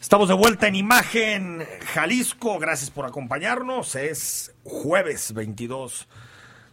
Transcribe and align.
Estamos 0.00 0.28
de 0.28 0.34
vuelta 0.34 0.66
en 0.66 0.76
imagen 0.76 1.66
Jalisco. 1.92 2.58
Gracias 2.58 2.90
por 2.90 3.04
acompañarnos. 3.04 3.94
Es 3.96 4.54
jueves 4.64 5.34
22 5.34 6.08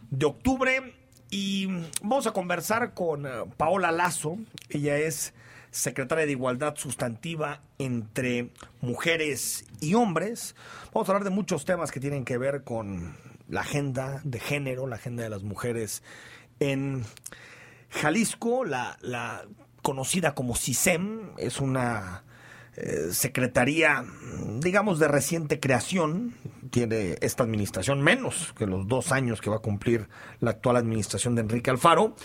de 0.09 0.25
octubre 0.25 0.93
y 1.29 1.67
vamos 2.01 2.25
a 2.25 2.31
conversar 2.31 2.93
con 2.93 3.25
eh, 3.25 3.29
Paola 3.57 3.91
Lazo. 3.91 4.37
Ella 4.69 4.97
es 4.97 5.33
secretaria 5.71 6.25
de 6.25 6.31
Igualdad 6.31 6.75
Sustantiva 6.77 7.59
entre 7.79 8.49
mujeres 8.79 9.65
y 9.81 9.95
hombres. 9.95 10.55
Vamos 10.93 11.09
a 11.09 11.11
hablar 11.11 11.25
de 11.25 11.35
muchos 11.35 11.65
temas 11.65 11.91
que 11.91 11.99
tienen 11.99 12.23
que 12.23 12.37
ver 12.37 12.63
con 12.63 13.17
la 13.49 13.59
agenda 13.59 14.21
de 14.23 14.39
género, 14.39 14.87
la 14.87 14.95
agenda 14.95 15.23
de 15.23 15.29
las 15.29 15.43
mujeres 15.43 16.01
en 16.61 17.03
Jalisco. 17.89 18.63
La, 18.63 18.97
la 19.01 19.43
conocida 19.81 20.33
como 20.33 20.55
CISEM 20.55 21.33
es 21.37 21.59
una 21.59 22.23
eh, 22.79 23.09
secretaría, 23.11 24.05
digamos, 24.59 24.99
de 24.99 25.07
reciente 25.07 25.59
creación, 25.59 26.35
tiene 26.69 27.17
esta 27.21 27.41
administración 27.43 28.03
menos 28.03 28.53
que 28.55 28.67
los 28.67 28.87
dos 28.87 29.11
años 29.11 29.41
que 29.41 29.49
va 29.49 29.55
a 29.55 29.59
cumplir 29.59 30.07
la 30.41 30.51
actual 30.51 30.75
administración 30.75 31.33
de 31.33 31.41
Enrique 31.41 31.71
Alfaro. 31.71 32.15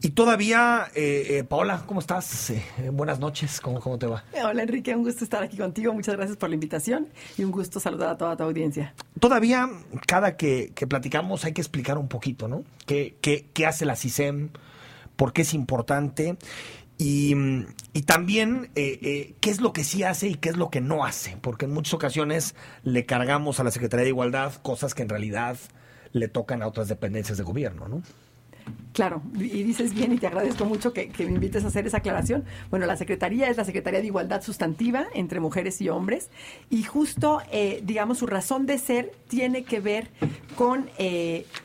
Y 0.00 0.10
todavía, 0.10 0.86
eh, 0.94 1.26
eh, 1.38 1.44
Paola, 1.44 1.82
¿cómo 1.86 1.98
estás? 1.98 2.52
buenas 2.92 3.18
noches, 3.18 3.60
¿Cómo, 3.60 3.80
¿cómo 3.80 3.98
te 3.98 4.06
va? 4.06 4.22
Hola 4.44 4.62
Enrique, 4.62 4.94
un 4.94 5.02
gusto 5.02 5.24
estar 5.24 5.42
aquí 5.42 5.56
contigo, 5.56 5.92
muchas 5.92 6.14
gracias 6.14 6.36
por 6.36 6.50
la 6.50 6.54
invitación 6.54 7.08
y 7.36 7.42
un 7.42 7.50
gusto 7.50 7.80
saludar 7.80 8.10
a 8.10 8.16
toda 8.16 8.36
tu 8.36 8.44
audiencia. 8.44 8.94
Todavía, 9.18 9.68
cada 10.06 10.36
que, 10.36 10.70
que 10.74 10.86
platicamos 10.86 11.44
hay 11.44 11.52
que 11.52 11.62
explicar 11.62 11.98
un 11.98 12.06
poquito, 12.06 12.46
¿no? 12.46 12.62
¿Qué, 12.86 13.16
qué, 13.20 13.46
qué 13.52 13.66
hace 13.66 13.86
la 13.86 13.96
CISEM? 13.96 14.50
¿Por 15.16 15.32
qué 15.32 15.42
es 15.42 15.54
importante? 15.54 16.36
Y, 16.96 17.34
también 18.06 18.70
eh, 18.76 18.98
eh, 19.02 19.34
qué 19.40 19.50
es 19.50 19.60
lo 19.60 19.72
que 19.72 19.82
sí 19.82 20.02
hace 20.04 20.28
y 20.28 20.34
qué 20.36 20.48
es 20.48 20.56
lo 20.56 20.70
que 20.70 20.80
no 20.80 21.04
hace, 21.04 21.36
porque 21.40 21.64
en 21.64 21.72
muchas 21.72 21.94
ocasiones 21.94 22.54
le 22.82 23.04
cargamos 23.06 23.58
a 23.58 23.64
la 23.64 23.70
Secretaría 23.70 24.04
de 24.04 24.10
Igualdad 24.10 24.54
cosas 24.62 24.94
que 24.94 25.02
en 25.02 25.08
realidad 25.08 25.56
le 26.12 26.28
tocan 26.28 26.62
a 26.62 26.68
otras 26.68 26.88
dependencias 26.88 27.38
de 27.38 27.44
gobierno, 27.44 27.88
¿no? 27.88 28.02
Claro, 28.94 29.22
y 29.34 29.64
dices 29.64 29.92
bien 29.92 30.12
y 30.12 30.18
te 30.18 30.28
agradezco 30.28 30.66
mucho 30.66 30.92
que, 30.92 31.10
me 31.18 31.24
invites 31.24 31.64
a 31.64 31.66
hacer 31.66 31.84
esa 31.84 31.96
aclaración. 31.96 32.44
Bueno, 32.70 32.86
la 32.86 32.96
Secretaría 32.96 33.48
es 33.48 33.56
la 33.56 33.64
Secretaría 33.64 34.00
de 34.00 34.06
Igualdad 34.06 34.40
Sustantiva 34.40 35.06
entre 35.14 35.40
mujeres 35.40 35.80
y 35.80 35.88
hombres 35.88 36.30
y 36.70 36.84
justo, 36.84 37.42
eh, 37.50 37.80
digamos, 37.82 38.18
su 38.18 38.28
razón 38.28 38.66
de 38.66 38.78
ser 38.78 39.10
tiene 39.26 39.64
que 39.64 39.80
ver 39.80 40.10
con 40.54 40.88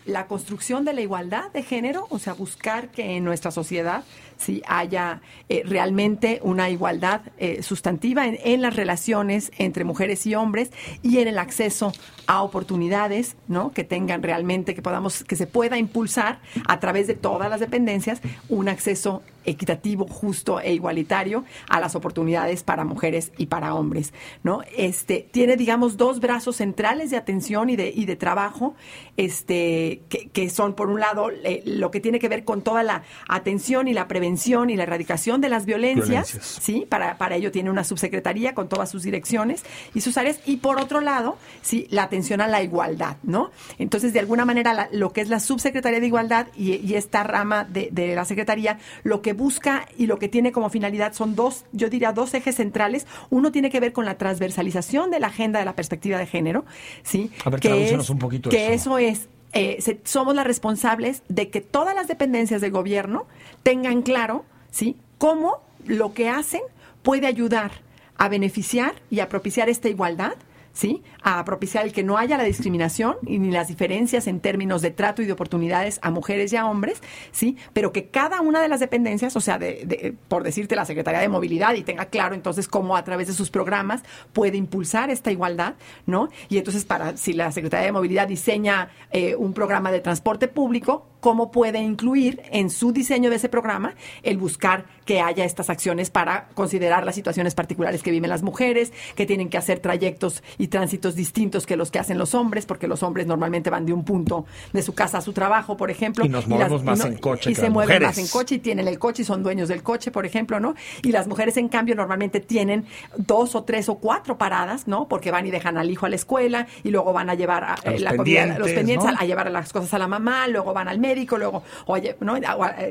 la 0.05 0.25
construcción 0.25 0.85
de 0.85 0.93
la 0.93 1.01
igualdad 1.01 1.51
de 1.51 1.61
género, 1.61 2.07
o 2.09 2.17
sea, 2.17 2.33
buscar 2.33 2.89
que 2.89 3.15
en 3.15 3.23
nuestra 3.23 3.51
sociedad 3.51 4.03
si 4.39 4.63
haya 4.67 5.21
eh, 5.49 5.63
realmente 5.65 6.39
una 6.43 6.69
igualdad 6.69 7.21
eh, 7.37 7.61
sustantiva 7.61 8.25
en, 8.25 8.61
las 8.61 8.75
relaciones 8.75 9.51
entre 9.57 9.83
mujeres 9.83 10.25
y 10.25 10.33
hombres 10.33 10.71
y 11.03 11.19
en 11.19 11.27
el 11.27 11.37
acceso 11.37 11.91
a 12.25 12.41
oportunidades, 12.41 13.35
¿no? 13.47 13.71
Que 13.71 13.83
tengan 13.83 14.23
realmente, 14.23 14.73
que 14.73 14.81
podamos, 14.81 15.23
que 15.23 15.35
se 15.35 15.45
pueda 15.45 15.77
impulsar 15.77 16.39
a 16.67 16.79
través 16.79 17.07
de 17.07 17.15
todas 17.21 17.49
las 17.49 17.59
dependencias 17.59 18.21
un 18.49 18.69
acceso 18.69 19.21
equitativo, 19.49 20.07
justo 20.07 20.59
e 20.59 20.73
igualitario 20.73 21.43
a 21.67 21.79
las 21.79 21.95
oportunidades 21.95 22.63
para 22.63 22.85
mujeres 22.85 23.31
y 23.37 23.47
para 23.47 23.73
hombres, 23.73 24.13
¿no? 24.43 24.61
Este 24.77 25.27
tiene, 25.31 25.57
digamos, 25.57 25.97
dos 25.97 26.19
brazos 26.19 26.57
centrales 26.57 27.11
de 27.11 27.17
atención 27.17 27.69
y 27.69 27.75
de, 27.75 27.91
y 27.93 28.05
de 28.05 28.15
trabajo, 28.15 28.75
este, 29.17 30.01
que, 30.09 30.49
son, 30.49 30.73
por 30.73 30.89
un 30.89 30.99
lado, 30.99 31.29
eh, 31.31 31.61
lo 31.65 31.91
que 31.91 31.99
tiene 31.99 32.19
que 32.19 32.29
ver 32.29 32.43
con 32.43 32.61
toda 32.61 32.83
la 32.83 33.03
atención 33.27 33.87
y 33.87 33.93
la 33.93 34.07
prevención 34.07 34.69
y 34.69 34.75
la 34.75 34.83
erradicación 34.83 35.41
de 35.41 35.49
las 35.49 35.65
violencias, 35.65 36.29
¿sí? 36.61 36.85
Para, 36.87 37.17
para 37.17 37.35
ello 37.35 37.51
tiene 37.51 37.69
una 37.69 37.83
subsecretaría 37.83 38.53
con 38.53 38.69
todas 38.69 38.89
sus 38.89 39.03
direcciones 39.03 39.63
y 39.93 40.01
sus 40.01 40.17
áreas, 40.17 40.39
y 40.45 40.57
por 40.57 40.79
otro 40.79 41.01
lado, 41.01 41.37
sí, 41.61 41.87
la 41.89 42.03
atención 42.03 42.41
a 42.41 42.47
la 42.47 42.61
igualdad, 42.63 43.17
¿no? 43.23 43.51
Entonces, 43.77 44.13
de 44.13 44.19
alguna 44.19 44.45
manera, 44.45 44.89
lo 44.91 45.11
que 45.11 45.21
es 45.21 45.29
la 45.29 45.39
subsecretaría 45.39 45.99
de 45.99 46.07
igualdad 46.07 46.47
y, 46.55 46.75
y 46.75 46.95
esta 46.95 47.23
rama 47.23 47.63
de, 47.63 47.89
de 47.91 48.15
la 48.15 48.25
secretaría, 48.25 48.79
lo 49.03 49.21
que 49.21 49.33
busca 49.39 49.87
y 49.97 50.05
lo 50.05 50.19
que 50.19 50.27
tiene 50.27 50.51
como 50.51 50.69
finalidad 50.69 51.13
son 51.13 51.35
dos, 51.35 51.65
yo 51.71 51.89
diría, 51.89 52.11
dos 52.11 52.35
ejes 52.35 52.55
centrales. 52.55 53.07
Uno 53.31 53.51
tiene 53.51 53.71
que 53.71 53.79
ver 53.79 53.93
con 53.93 54.05
la 54.05 54.19
transversalización 54.19 55.09
de 55.09 55.19
la 55.19 55.27
agenda 55.27 55.57
de 55.57 55.65
la 55.65 55.73
perspectiva 55.75 56.19
de 56.19 56.27
género, 56.27 56.65
¿sí? 57.01 57.31
A 57.43 57.49
ver, 57.49 57.59
que 57.59 57.89
es, 57.95 58.09
un 58.09 58.19
poquito 58.19 58.51
que 58.51 58.73
eso, 58.73 58.99
es 58.99 59.29
eh, 59.53 59.99
somos 60.03 60.35
las 60.35 60.45
responsables 60.45 61.23
de 61.27 61.49
que 61.49 61.61
todas 61.61 61.95
las 61.95 62.07
dependencias 62.07 62.61
del 62.61 62.71
gobierno 62.71 63.25
tengan 63.63 64.03
claro, 64.03 64.45
¿sí? 64.69 64.95
Cómo 65.17 65.61
lo 65.85 66.13
que 66.13 66.29
hacen 66.29 66.61
puede 67.01 67.25
ayudar 67.25 67.71
a 68.17 68.29
beneficiar 68.29 68.93
y 69.09 69.21
a 69.21 69.29
propiciar 69.29 69.69
esta 69.69 69.89
igualdad 69.89 70.33
¿sí? 70.79 71.03
A 71.23 71.43
propiciar 71.43 71.85
el 71.85 71.91
que 71.91 72.03
no 72.03 72.17
haya 72.17 72.37
la 72.37 72.45
discriminación 72.45 73.17
y 73.27 73.37
ni 73.37 73.51
las 73.51 73.67
diferencias 73.67 74.27
en 74.27 74.39
términos 74.39 74.81
de 74.81 74.91
trato 74.91 75.21
y 75.21 75.25
de 75.25 75.33
oportunidades 75.33 75.99
a 76.03 76.09
mujeres 76.09 76.53
y 76.53 76.55
a 76.55 76.65
hombres, 76.65 77.03
¿sí? 77.33 77.57
Pero 77.73 77.91
que 77.91 78.05
cada 78.05 78.39
una 78.39 78.61
de 78.61 78.69
las 78.69 78.79
dependencias, 78.79 79.35
o 79.35 79.41
sea, 79.41 79.59
de, 79.59 80.15
por 80.29 80.43
decirte 80.43 80.77
la 80.77 80.85
Secretaría 80.85 81.19
de 81.19 81.27
Movilidad 81.27 81.73
y 81.73 81.83
tenga 81.83 82.05
claro 82.05 82.33
entonces 82.33 82.69
cómo 82.69 82.95
a 82.95 83.03
través 83.03 83.27
de 83.27 83.33
sus 83.33 83.49
programas 83.49 84.03
puede 84.31 84.55
impulsar 84.55 85.09
esta 85.09 85.31
igualdad, 85.33 85.73
¿no? 86.05 86.29
Y 86.47 86.57
entonces 86.57 86.85
para 86.85 87.17
si 87.17 87.33
la 87.33 87.51
Secretaría 87.51 87.87
de 87.87 87.91
Movilidad 87.91 88.29
diseña 88.29 88.89
eh, 89.11 89.35
un 89.35 89.53
programa 89.53 89.91
de 89.91 89.99
transporte 89.99 90.47
público, 90.47 91.07
cómo 91.19 91.51
puede 91.51 91.79
incluir 91.79 92.41
en 92.51 92.69
su 92.69 92.91
diseño 92.91 93.29
de 93.29 93.37
ese 93.37 93.49
programa 93.49 93.95
el 94.23 94.37
buscar 94.37 94.85
que 95.05 95.21
haya 95.21 95.43
estas 95.43 95.71
acciones 95.71 96.11
para 96.11 96.49
considerar 96.53 97.03
las 97.03 97.15
situaciones 97.15 97.55
particulares 97.55 98.03
que 98.03 98.11
viven 98.11 98.29
las 98.29 98.43
mujeres, 98.43 98.93
que 99.15 99.25
tienen 99.25 99.49
que 99.49 99.57
hacer 99.57 99.79
trayectos 99.79 100.43
y 100.59 100.67
tránsitos 100.67 101.15
distintos 101.15 101.65
que 101.65 101.75
los 101.75 101.89
que 101.89 101.97
hacen 101.97 102.19
los 102.19 102.35
hombres, 102.35 102.67
porque 102.67 102.87
los 102.87 103.01
hombres 103.01 103.25
normalmente 103.25 103.71
van 103.71 103.87
de 103.87 103.93
un 103.93 104.03
punto 104.05 104.45
de 104.71 104.83
su 104.83 104.93
casa 104.93 105.17
a 105.17 105.21
su 105.21 105.33
trabajo, 105.33 105.77
por 105.77 105.89
ejemplo. 105.89 106.23
Y 106.25 106.29
nos 106.29 106.47
movemos 106.47 106.83
más 106.83 107.03
en 107.03 107.17
coche. 107.17 107.49
Y 107.49 107.55
se 107.55 107.71
mueven 107.71 108.03
más 108.03 108.19
en 108.19 108.27
coche 108.27 108.55
y 108.55 108.59
tienen 108.59 108.87
el 108.87 108.99
coche 108.99 109.23
y 109.23 109.25
son 109.25 109.41
dueños 109.41 109.67
del 109.67 109.81
coche, 109.81 110.11
por 110.11 110.27
ejemplo, 110.27 110.59
¿no? 110.59 110.75
Y 111.01 111.11
las 111.11 111.27
mujeres, 111.27 111.57
en 111.57 111.69
cambio, 111.69 111.95
normalmente 111.95 112.39
tienen 112.39 112.85
dos 113.17 113.55
o 113.55 113.63
tres 113.63 113.89
o 113.89 113.95
cuatro 113.95 114.37
paradas, 114.37 114.87
¿no? 114.87 115.07
Porque 115.07 115.31
van 115.31 115.47
y 115.47 115.49
dejan 115.49 115.77
al 115.79 115.89
hijo 115.89 116.05
a 116.05 116.09
la 116.09 116.17
escuela 116.17 116.67
y 116.83 116.91
luego 116.91 117.13
van 117.13 117.31
a 117.31 117.33
llevar 117.33 117.63
a, 117.63 117.77
los 117.89 118.01
la 118.01 118.11
pendientes, 118.11 118.59
los 118.59 118.71
pendientes 118.71 119.09
a, 119.17 119.25
llevar 119.25 119.49
las 119.49 119.73
cosas 119.73 119.91
a 119.93 119.97
la 119.97 120.07
mamá, 120.07 120.47
luego 120.47 120.71
van 120.71 120.87
al 120.87 120.99
médico, 120.99 121.08
luego, 121.37 121.63
oye, 121.85 122.15
¿no? 122.19 122.37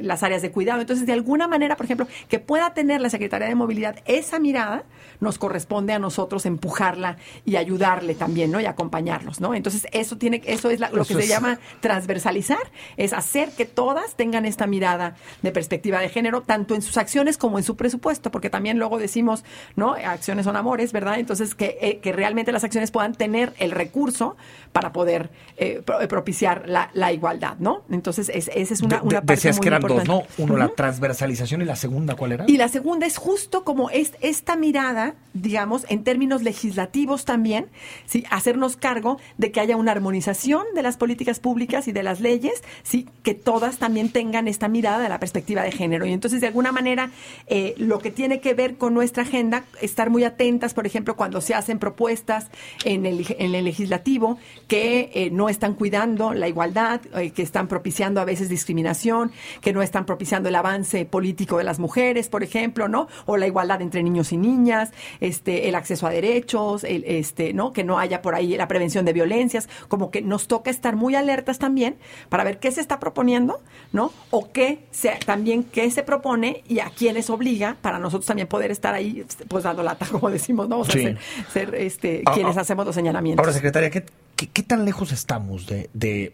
las 0.03 0.23
áreas 0.23 0.43
de 0.43 0.51
cuidado. 0.51 0.81
Entonces, 0.81 1.07
de 1.07 1.13
alguna 1.13 1.49
manera, 1.49 1.77
por 1.77 1.85
ejemplo, 1.85 2.07
que 2.29 2.39
pueda 2.39 2.75
tener 2.75 3.01
la 3.01 3.11
Secretaría 3.11 3.49
de 3.49 3.55
Movilidad 3.55 3.97
esa 4.07 4.39
mirada, 4.39 4.85
nos 5.21 5.39
corresponde 5.39 5.93
a 5.93 5.99
nosotros 5.99 6.47
empujarla 6.47 7.17
y 7.45 7.57
ayudarle 7.57 8.15
también, 8.15 8.51
¿no? 8.51 8.61
Y 8.61 8.67
acompañarlos, 8.67 9.41
¿no? 9.41 9.55
Entonces, 9.55 9.87
eso 9.93 10.17
tiene, 10.17 10.43
eso 10.47 10.71
es 10.71 10.81
lo 10.81 11.05
que 11.05 11.15
se 11.15 11.27
llama 11.27 11.59
transversalizar, 11.81 12.71
es 12.97 13.13
hacer 13.13 13.51
que 13.51 13.65
todas 13.65 14.15
tengan 14.15 14.45
esta 14.45 14.67
mirada 14.67 15.17
de 15.43 15.53
perspectiva 15.53 16.01
de 16.01 16.09
género, 16.09 16.43
tanto 16.43 16.75
en 16.75 16.83
sus 16.83 16.97
acciones 16.97 17.39
como 17.39 17.59
en 17.59 17.65
su 17.65 17.77
presupuesto, 17.77 18.31
porque 18.31 18.51
también 18.51 18.79
luego 18.79 18.99
decimos, 18.99 19.45
¿no? 19.77 19.93
Acciones 19.93 20.45
son 20.45 20.57
amores, 20.57 20.93
¿verdad? 20.93 21.19
Entonces, 21.19 21.55
que, 21.55 21.79
eh, 21.81 21.99
que 21.99 22.13
realmente 22.13 22.53
las 22.53 22.65
acciones 22.65 22.91
puedan 22.91 23.15
tener 23.15 23.55
el 23.59 23.71
recurso 23.71 24.37
para 24.73 24.93
poder 24.93 25.31
eh, 25.57 25.83
propiciar 26.09 26.69
la, 26.69 27.13
igualdad, 27.13 27.57
¿no? 27.59 27.83
Entonces, 27.91 28.08
esa 28.17 28.33
es 28.33 28.81
una, 28.83 29.03
una 29.03 29.21
parte 29.21 29.35
Decías 29.35 29.61
que 29.61 29.69
eran 29.69 29.83
dos, 29.83 30.07
¿no? 30.07 30.23
Uno, 30.39 30.57
la 30.57 30.69
transversalización 30.69 31.63
y 31.63 31.65
la 31.65 31.77
segunda, 31.77 32.15
¿cuál 32.15 32.33
era? 32.33 32.45
Y 32.49 32.57
la 32.57 32.69
segunda 32.69 33.07
es 33.07 33.17
justo 33.17 33.65
como 33.65 33.91
es 33.91 34.13
esta 34.21 34.57
mirada, 34.57 35.15
digamos, 35.35 35.85
en 35.89 36.05
términos 36.05 36.43
legislativos 36.43 37.25
también, 37.25 37.67
¿sí? 38.07 38.25
hacernos 38.31 38.77
cargo 38.77 39.19
de 39.37 39.53
que 39.53 39.61
haya 39.61 39.77
una 39.77 39.93
armonización 39.93 40.63
de 40.75 40.83
las 40.83 40.97
políticas 40.97 41.41
públicas 41.41 41.89
y 41.89 41.93
de 41.93 42.03
las 42.03 42.21
leyes, 42.21 42.63
¿sí? 42.83 43.09
que 43.23 43.35
todas 43.35 43.79
también 43.79 44.11
tengan 44.11 44.49
esta 44.49 44.69
mirada 44.69 45.01
de 45.01 45.09
la 45.09 45.21
perspectiva 45.21 45.63
de 45.63 45.73
género. 45.73 46.07
Y 46.07 46.13
entonces, 46.13 46.41
de 46.41 46.47
alguna 46.47 46.73
manera, 46.73 47.11
eh, 47.47 47.75
lo 47.77 47.99
que 47.99 48.11
tiene 48.11 48.41
que 48.41 48.55
ver 48.55 48.77
con 48.77 48.95
nuestra 48.95 49.23
agenda, 49.23 49.65
estar 49.81 50.11
muy 50.11 50.25
atentas, 50.25 50.75
por 50.75 50.87
ejemplo, 50.87 51.17
cuando 51.17 51.41
se 51.41 51.55
hacen 51.55 51.79
propuestas 51.79 52.47
en 52.85 53.07
el, 53.07 53.27
en 53.39 53.55
el 53.55 53.65
legislativo 53.65 54.39
que 54.67 55.11
eh, 55.15 55.31
no 55.31 55.49
están 55.49 55.75
cuidando 55.75 56.33
la 56.35 56.49
igualdad, 56.49 57.01
eh, 57.15 57.31
que 57.31 57.43
están 57.43 57.69
propiciando 57.69 57.98
a 58.05 58.25
veces 58.25 58.49
discriminación, 58.49 59.33
que 59.61 59.73
no 59.73 59.83
están 59.83 60.07
propiciando 60.07 60.49
el 60.49 60.55
avance 60.55 61.05
político 61.05 61.59
de 61.59 61.65
las 61.65 61.79
mujeres, 61.79 62.29
por 62.29 62.43
ejemplo, 62.43 62.89
¿no? 62.89 63.09
O 63.27 63.37
la 63.37 63.47
igualdad 63.47 63.83
entre 63.83 64.03
niños 64.03 64.33
y 64.33 64.37
niñas, 64.37 64.91
este, 65.21 65.69
el 65.69 65.75
acceso 65.75 66.07
a 66.07 66.11
derechos, 66.11 66.85
el, 66.85 67.05
este, 67.05 67.53
¿no? 67.53 67.73
Que 67.73 67.85
no 67.85 67.99
haya 67.99 68.23
por 68.23 68.35
ahí 68.35 68.57
la 68.57 68.69
prevención 68.69 69.05
de 69.05 69.13
violencias, 69.13 69.69
como 69.89 70.11
que 70.11 70.23
nos 70.23 70.47
toca 70.47 70.71
estar 70.71 70.97
muy 70.97 71.15
alertas 71.15 71.59
también 71.59 71.97
para 72.29 72.45
ver 72.45 72.59
qué 72.59 72.71
se 72.71 72.81
está 72.81 73.01
proponiendo, 73.01 73.61
¿no? 73.93 74.13
O 74.31 74.53
qué 74.53 74.81
se, 74.91 75.11
también 75.27 75.65
qué 75.65 75.91
se 75.91 76.03
propone 76.03 76.63
y 76.69 76.81
a 76.81 76.91
quiénes 76.91 77.31
obliga 77.31 77.77
para 77.81 77.99
nosotros 77.99 78.27
también 78.27 78.49
poder 78.49 78.71
estar 78.71 78.95
ahí, 78.95 79.25
pues 79.49 79.65
dando 79.65 79.83
lata, 79.83 80.07
como 80.11 80.31
decimos, 80.31 80.69
¿no? 80.69 80.81
O 80.81 80.85
sea, 80.85 81.17
ser, 81.53 81.75
este, 81.75 82.23
ah, 82.27 82.33
quienes 82.33 82.57
ah. 82.57 82.61
hacemos 82.61 82.87
los 82.87 82.95
señalamientos. 82.95 83.45
Ahora, 83.45 83.53
secretaria, 83.53 83.91
¿qué, 83.91 84.05
qué, 84.37 84.63
tan 84.63 84.85
lejos 84.85 85.13
estamos 85.13 85.67
de, 85.67 85.91
de 85.93 86.33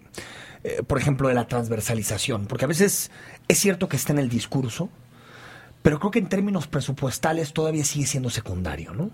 eh, 0.65 0.83
por 0.83 0.99
ejemplo, 0.99 1.29
de 1.29 1.35
la 1.35 1.47
transversalización? 1.47 2.47
Porque 2.47 2.65
a 2.65 2.69
veces 2.69 3.11
es 3.49 3.59
cierto 3.59 3.89
que 3.89 3.97
está 3.97 4.13
en 4.13 4.19
el 4.19 4.29
discurso, 4.29 4.91
pero 5.83 5.99
creo 5.99 6.11
que 6.11 6.19
en 6.19 6.29
términos 6.29 6.67
presupuestales 6.67 7.53
todavía 7.53 7.85
sigue 7.85 8.07
siendo 8.07 8.31
secundario, 8.31 8.95
¿no? 8.95 9.11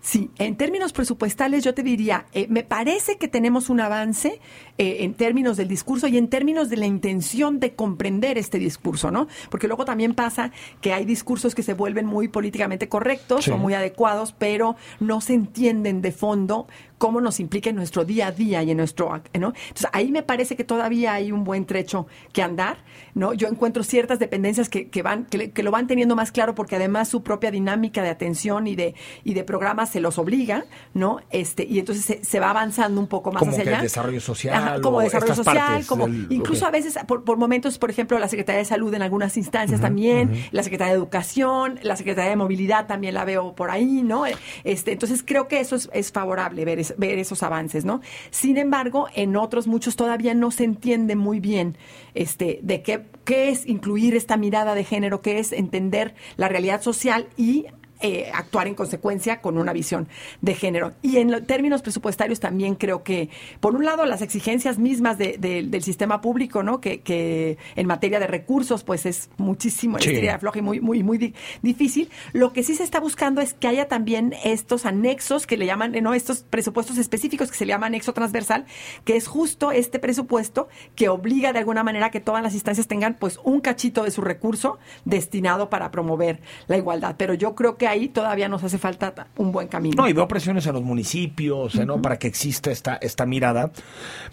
Sí, 0.00 0.30
en 0.38 0.56
términos 0.56 0.92
presupuestales 0.92 1.64
yo 1.64 1.74
te 1.74 1.82
diría, 1.82 2.26
eh, 2.32 2.46
me 2.48 2.62
parece 2.62 3.18
que 3.18 3.26
tenemos 3.26 3.68
un 3.68 3.80
avance 3.80 4.40
eh, 4.78 4.98
en 5.00 5.14
términos 5.14 5.56
del 5.56 5.66
discurso 5.66 6.06
y 6.06 6.16
en 6.16 6.28
términos 6.28 6.70
de 6.70 6.76
la 6.76 6.86
intención 6.86 7.58
de 7.58 7.74
comprender 7.74 8.38
este 8.38 8.58
discurso, 8.58 9.10
¿no? 9.10 9.26
Porque 9.50 9.66
luego 9.66 9.84
también 9.84 10.14
pasa 10.14 10.52
que 10.80 10.92
hay 10.92 11.04
discursos 11.04 11.54
que 11.54 11.64
se 11.64 11.74
vuelven 11.74 12.06
muy 12.06 12.28
políticamente 12.28 12.88
correctos 12.88 13.48
o 13.48 13.58
muy 13.58 13.74
adecuados, 13.74 14.32
pero 14.38 14.76
no 15.00 15.20
se 15.20 15.34
entienden 15.34 16.00
de 16.00 16.12
fondo 16.12 16.68
cómo 16.98 17.20
nos 17.20 17.40
implica 17.40 17.70
en 17.70 17.76
nuestro 17.76 18.04
día 18.04 18.26
a 18.26 18.32
día 18.32 18.62
y 18.62 18.72
en 18.72 18.76
nuestro, 18.76 19.08
¿no? 19.08 19.20
Entonces, 19.32 19.86
ahí 19.92 20.10
me 20.10 20.22
parece 20.22 20.56
que 20.56 20.64
todavía 20.64 21.14
hay 21.14 21.32
un 21.32 21.44
buen 21.44 21.64
trecho 21.64 22.06
que 22.32 22.42
andar, 22.42 22.78
¿no? 23.14 23.32
Yo 23.32 23.48
encuentro 23.48 23.82
ciertas 23.84 24.18
dependencias 24.18 24.68
que, 24.68 24.88
que 24.88 25.02
van, 25.02 25.24
que, 25.26 25.62
lo 25.62 25.70
van 25.70 25.86
teniendo 25.86 26.16
más 26.16 26.32
claro 26.32 26.54
porque 26.54 26.76
además 26.76 27.08
su 27.08 27.22
propia 27.22 27.50
dinámica 27.50 28.02
de 28.02 28.10
atención 28.10 28.66
y 28.66 28.74
de, 28.74 28.94
y 29.24 29.34
de 29.34 29.44
programas 29.44 29.87
se 29.88 30.00
los 30.00 30.18
obliga, 30.18 30.64
¿no? 30.94 31.20
Este, 31.30 31.64
y 31.64 31.78
entonces 31.78 32.18
se, 32.22 32.40
va 32.40 32.50
avanzando 32.50 33.00
un 33.00 33.06
poco 33.06 33.32
más 33.32 33.46
hacia 33.46 33.62
allá. 33.62 33.82
desarrollo 33.82 34.20
social. 34.20 34.80
como 34.80 35.00
desarrollo 35.00 35.34
social, 35.34 35.86
como 35.86 36.08
incluso 36.08 36.66
a 36.66 36.70
veces 36.70 36.98
por, 37.06 37.24
por, 37.24 37.36
momentos, 37.36 37.78
por 37.78 37.90
ejemplo, 37.90 38.18
la 38.18 38.28
Secretaría 38.28 38.60
de 38.60 38.64
Salud 38.64 38.92
en 38.94 39.02
algunas 39.02 39.36
instancias 39.36 39.80
también, 39.80 40.48
la 40.52 40.62
Secretaría 40.62 40.92
de 40.92 40.98
Educación, 40.98 41.78
la 41.82 41.96
Secretaría 41.96 42.30
de 42.30 42.36
Movilidad 42.36 42.86
también 42.86 43.14
la 43.14 43.24
veo 43.24 43.54
por 43.54 43.70
ahí, 43.70 44.02
¿no? 44.02 44.24
Este, 44.64 44.92
entonces 44.92 45.22
creo 45.24 45.48
que 45.48 45.60
eso 45.60 45.76
es, 45.76 45.90
es 45.92 46.12
favorable 46.12 46.64
ver 46.64 46.78
ver 46.96 47.18
esos 47.18 47.42
avances, 47.42 47.84
¿no? 47.84 48.00
Sin 48.30 48.56
embargo, 48.56 49.08
en 49.14 49.36
otros 49.36 49.66
muchos 49.66 49.96
todavía 49.96 50.34
no 50.34 50.50
se 50.50 50.64
entiende 50.64 51.16
muy 51.16 51.40
bien 51.40 51.76
este, 52.14 52.60
de 52.62 52.82
qué, 52.82 53.06
qué 53.24 53.50
es 53.50 53.66
incluir 53.66 54.14
esta 54.14 54.36
mirada 54.36 54.74
de 54.74 54.84
género, 54.84 55.20
qué 55.20 55.38
es 55.38 55.52
entender 55.52 56.14
la 56.36 56.48
realidad 56.48 56.82
social 56.82 57.28
y 57.36 57.66
eh, 58.00 58.30
actuar 58.32 58.68
en 58.68 58.74
consecuencia 58.74 59.40
con 59.40 59.58
una 59.58 59.72
visión 59.72 60.08
de 60.40 60.54
género. 60.54 60.92
Y 61.02 61.16
en 61.16 61.44
términos 61.46 61.82
presupuestarios 61.82 62.38
también 62.38 62.76
creo 62.76 63.02
que, 63.02 63.28
por 63.58 63.74
un 63.74 63.84
lado, 63.84 64.06
las 64.06 64.22
exigencias 64.22 64.78
mismas 64.78 65.18
del 65.18 65.82
sistema 65.82 66.20
público, 66.20 66.62
¿no? 66.62 66.80
Que, 66.80 67.58
en 67.74 67.86
materia 67.86 68.20
de 68.20 68.26
recursos, 68.26 68.84
pues 68.84 69.04
es 69.06 69.30
muchísimo, 69.36 69.98
sí. 69.98 70.14
floja 70.38 70.58
y 70.60 70.62
muy, 70.62 70.80
muy, 70.80 71.02
muy 71.02 71.34
difícil. 71.62 72.08
Lo 72.32 72.52
que 72.52 72.62
sí 72.62 72.76
se 72.76 72.84
está 72.84 73.00
buscando 73.00 73.40
es 73.40 73.54
que 73.54 73.66
haya 73.66 73.88
también 73.88 74.34
estos 74.44 74.86
anexos 74.86 75.46
que 75.46 75.56
le 75.56 75.66
llaman, 75.66 75.92
¿no? 76.00 76.14
Estos 76.14 76.44
presupuestos 76.44 76.98
específicos 76.98 77.50
que 77.50 77.56
se 77.56 77.66
le 77.66 77.72
llama 77.72 77.86
anexo 77.86 78.12
transversal, 78.12 78.66
que 79.04 79.16
es 79.16 79.26
justo 79.26 79.72
este 79.72 79.98
presupuesto 79.98 80.68
que 80.94 81.08
obliga 81.08 81.52
de 81.52 81.58
alguna 81.58 81.82
manera 81.82 82.10
que 82.10 82.20
todas 82.20 82.42
las 82.42 82.54
instancias 82.54 82.86
tengan, 82.86 83.14
pues, 83.14 83.40
un 83.42 83.60
cachito 83.60 84.04
de 84.04 84.12
su 84.12 84.20
recurso 84.20 84.78
destinado 85.04 85.68
para 85.68 85.90
promover 85.90 86.40
la 86.68 86.76
igualdad. 86.76 87.16
Pero 87.18 87.34
yo 87.34 87.56
creo 87.56 87.76
que 87.76 87.87
ahí 87.88 88.08
todavía 88.08 88.48
nos 88.48 88.62
hace 88.62 88.78
falta 88.78 89.28
un 89.36 89.52
buen 89.52 89.68
camino. 89.68 90.02
No, 90.02 90.08
y 90.08 90.12
veo 90.12 90.28
presiones 90.28 90.66
en 90.66 90.74
los 90.74 90.82
municipios, 90.82 91.74
¿no? 91.74 92.00
Para 92.00 92.18
que 92.18 92.28
exista 92.28 92.70
esta, 92.70 92.96
esta 92.96 93.26
mirada, 93.26 93.70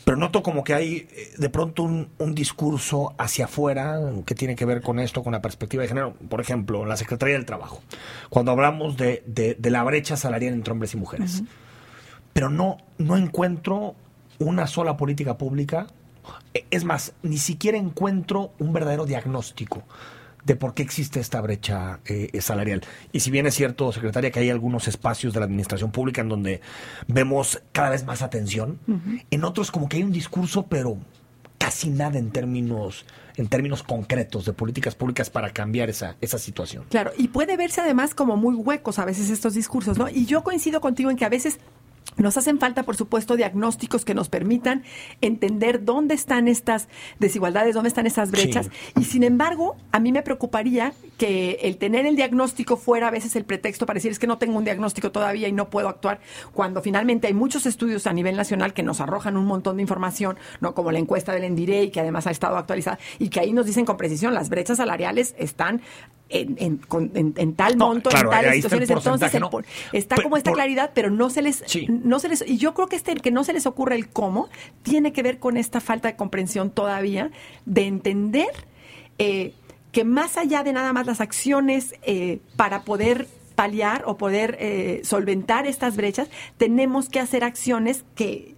pero 0.03 0.17
noto 0.17 0.43
como 0.43 0.63
que 0.63 0.73
hay 0.73 1.07
eh, 1.09 1.33
de 1.37 1.49
pronto 1.49 1.83
un, 1.83 2.35
discurso 2.35 3.13
hacia 3.17 3.45
afuera 3.45 3.99
que 4.25 4.35
tiene 4.35 4.55
que 4.55 4.65
ver 4.65 4.81
con 4.81 4.99
esto, 4.99 5.23
con 5.23 5.31
la 5.31 5.41
perspectiva 5.41 5.83
de 5.83 5.87
género. 5.87 6.13
Por 6.29 6.41
ejemplo, 6.41 6.83
en 6.83 6.89
la 6.89 6.97
Secretaría 6.97 7.35
del 7.35 7.45
Trabajo, 7.45 7.81
cuando 8.29 8.51
hablamos 8.51 8.97
de, 8.97 9.23
de, 9.25 9.69
la 9.69 9.83
brecha 9.83 10.17
salarial 10.17 10.53
entre 10.53 10.73
hombres 10.73 10.93
y 10.93 10.97
mujeres. 10.97 11.43
Pero 12.33 12.49
no, 12.49 12.77
no 12.97 13.15
encuentro 13.15 13.95
una 14.39 14.67
sola 14.67 14.97
política 14.97 15.37
pública. 15.37 15.87
E, 16.53 16.65
es 16.71 16.83
más, 16.83 17.13
ni 17.23 17.37
siquiera 17.37 17.77
encuentro 17.77 18.51
un 18.59 18.73
verdadero 18.73 19.05
diagnóstico 19.05 19.83
de 20.45 20.55
por 20.55 20.73
qué 20.73 20.83
existe 20.83 21.19
esta 21.19 21.41
brecha 21.41 21.99
eh, 22.05 22.29
salarial. 22.39 22.81
Y 23.11 23.19
si 23.19 23.31
bien 23.31 23.47
es 23.47 23.55
cierto, 23.55 23.91
secretaria, 23.91 24.31
que 24.31 24.39
hay 24.39 24.49
algunos 24.49 24.87
espacios 24.87 25.33
de 25.33 25.39
la 25.39 25.45
administración 25.45 25.91
pública 25.91 26.21
en 26.21 26.29
donde 26.29 26.61
vemos 27.07 27.61
cada 27.71 27.89
vez 27.89 28.05
más 28.05 28.21
atención, 28.21 28.79
en 29.31 29.43
otros 29.43 29.71
como 29.71 29.89
que 29.89 29.97
hay 29.97 30.03
un 30.03 30.11
discurso, 30.11 30.67
pero 30.67 30.97
casi 31.57 31.89
nada 31.89 32.19
en 32.19 32.31
términos 32.31 33.05
en 33.37 33.47
términos 33.47 33.83
concretos 33.83 34.45
de 34.45 34.53
políticas 34.53 34.95
públicas 34.95 35.29
para 35.29 35.49
cambiar 35.51 35.89
esa, 35.89 36.15
esa 36.21 36.39
situación. 36.39 36.85
Claro, 36.89 37.11
y 37.17 37.27
puede 37.27 37.57
verse 37.57 37.81
además 37.81 38.15
como 38.15 38.37
muy 38.37 38.55
huecos 38.55 38.97
a 38.97 39.03
veces 39.03 39.29
estos 39.29 39.55
discursos, 39.55 39.97
¿no? 39.97 40.07
Y 40.07 40.25
yo 40.25 40.41
coincido 40.41 40.79
contigo 40.79 41.11
en 41.11 41.17
que 41.17 41.25
a 41.25 41.29
veces 41.29 41.59
nos 42.17 42.37
hacen 42.37 42.59
falta, 42.59 42.83
por 42.83 42.95
supuesto, 42.95 43.35
diagnósticos 43.35 44.05
que 44.05 44.13
nos 44.13 44.29
permitan 44.29 44.83
entender 45.21 45.83
dónde 45.83 46.13
están 46.13 46.47
estas 46.47 46.87
desigualdades, 47.19 47.73
dónde 47.73 47.89
están 47.89 48.07
estas 48.07 48.31
brechas. 48.31 48.69
Y 48.97 49.03
sin 49.03 49.23
embargo, 49.23 49.75
a 49.91 49.99
mí 49.99 50.11
me 50.11 50.21
preocuparía 50.21 50.93
que 51.17 51.59
el 51.63 51.77
tener 51.77 52.05
el 52.05 52.15
diagnóstico 52.15 52.77
fuera 52.77 53.07
a 53.07 53.11
veces 53.11 53.35
el 53.35 53.43
pretexto 53.43 53.85
para 53.85 53.97
decir 53.97 54.11
es 54.11 54.19
que 54.19 54.27
no 54.27 54.37
tengo 54.37 54.57
un 54.57 54.63
diagnóstico 54.63 55.11
todavía 55.11 55.47
y 55.47 55.51
no 55.51 55.69
puedo 55.69 55.89
actuar, 55.89 56.19
cuando 56.53 56.81
finalmente 56.81 57.27
hay 57.27 57.33
muchos 57.33 57.65
estudios 57.65 58.07
a 58.07 58.13
nivel 58.13 58.35
nacional 58.35 58.73
que 58.73 58.83
nos 58.83 59.01
arrojan 59.01 59.35
un 59.37 59.45
montón 59.45 59.77
de 59.77 59.81
información, 59.81 60.37
no 60.61 60.73
como 60.73 60.91
la 60.91 60.99
encuesta 60.99 61.33
del 61.33 61.45
y 61.55 61.89
que 61.89 61.99
además 61.99 62.27
ha 62.27 62.31
estado 62.31 62.57
actualizada, 62.57 62.99
y 63.19 63.29
que 63.29 63.39
ahí 63.39 63.53
nos 63.53 63.65
dicen 63.65 63.85
con 63.85 63.97
precisión 63.97 64.33
las 64.33 64.49
brechas 64.49 64.77
salariales 64.77 65.35
están 65.37 65.81
en, 66.29 66.81
en, 67.35 67.55
tal 67.55 67.77
monto, 67.77 68.09
en 68.09 68.29
tales 68.29 68.55
situaciones. 68.55 68.89
Entonces, 68.89 69.41
está 69.91 70.15
como 70.21 70.37
esta 70.37 70.51
claridad, 70.51 70.91
pero 70.93 71.09
no 71.09 71.29
se 71.29 71.41
les, 71.41 71.63
no 71.87 72.19
se 72.19 72.29
les, 72.29 72.43
y 72.47 72.57
yo 72.57 72.73
creo 72.73 72.87
que 72.87 72.95
este, 72.95 73.15
que 73.15 73.31
no 73.31 73.43
se 73.43 73.53
les 73.53 73.65
ocurre 73.65 73.95
el 73.95 74.09
cómo, 74.09 74.49
tiene 74.81 75.13
que 75.13 75.23
ver 75.23 75.39
con 75.39 75.57
esta 75.57 75.81
falta 75.81 76.07
de 76.07 76.15
comprensión 76.15 76.71
todavía, 76.71 77.31
de 77.65 77.85
entender 77.85 78.49
eh, 79.17 79.53
que 79.91 80.03
más 80.03 80.37
allá 80.37 80.63
de 80.63 80.73
nada 80.73 80.93
más 80.93 81.05
las 81.05 81.21
acciones 81.21 81.95
eh, 82.03 82.39
para 82.55 82.81
poder 82.81 83.27
paliar 83.55 84.03
o 84.05 84.17
poder 84.17 84.57
eh, 84.59 85.01
solventar 85.03 85.65
estas 85.65 85.95
brechas, 85.95 86.27
tenemos 86.57 87.07
que 87.07 87.19
hacer 87.19 87.43
acciones 87.43 88.03
que 88.15 88.55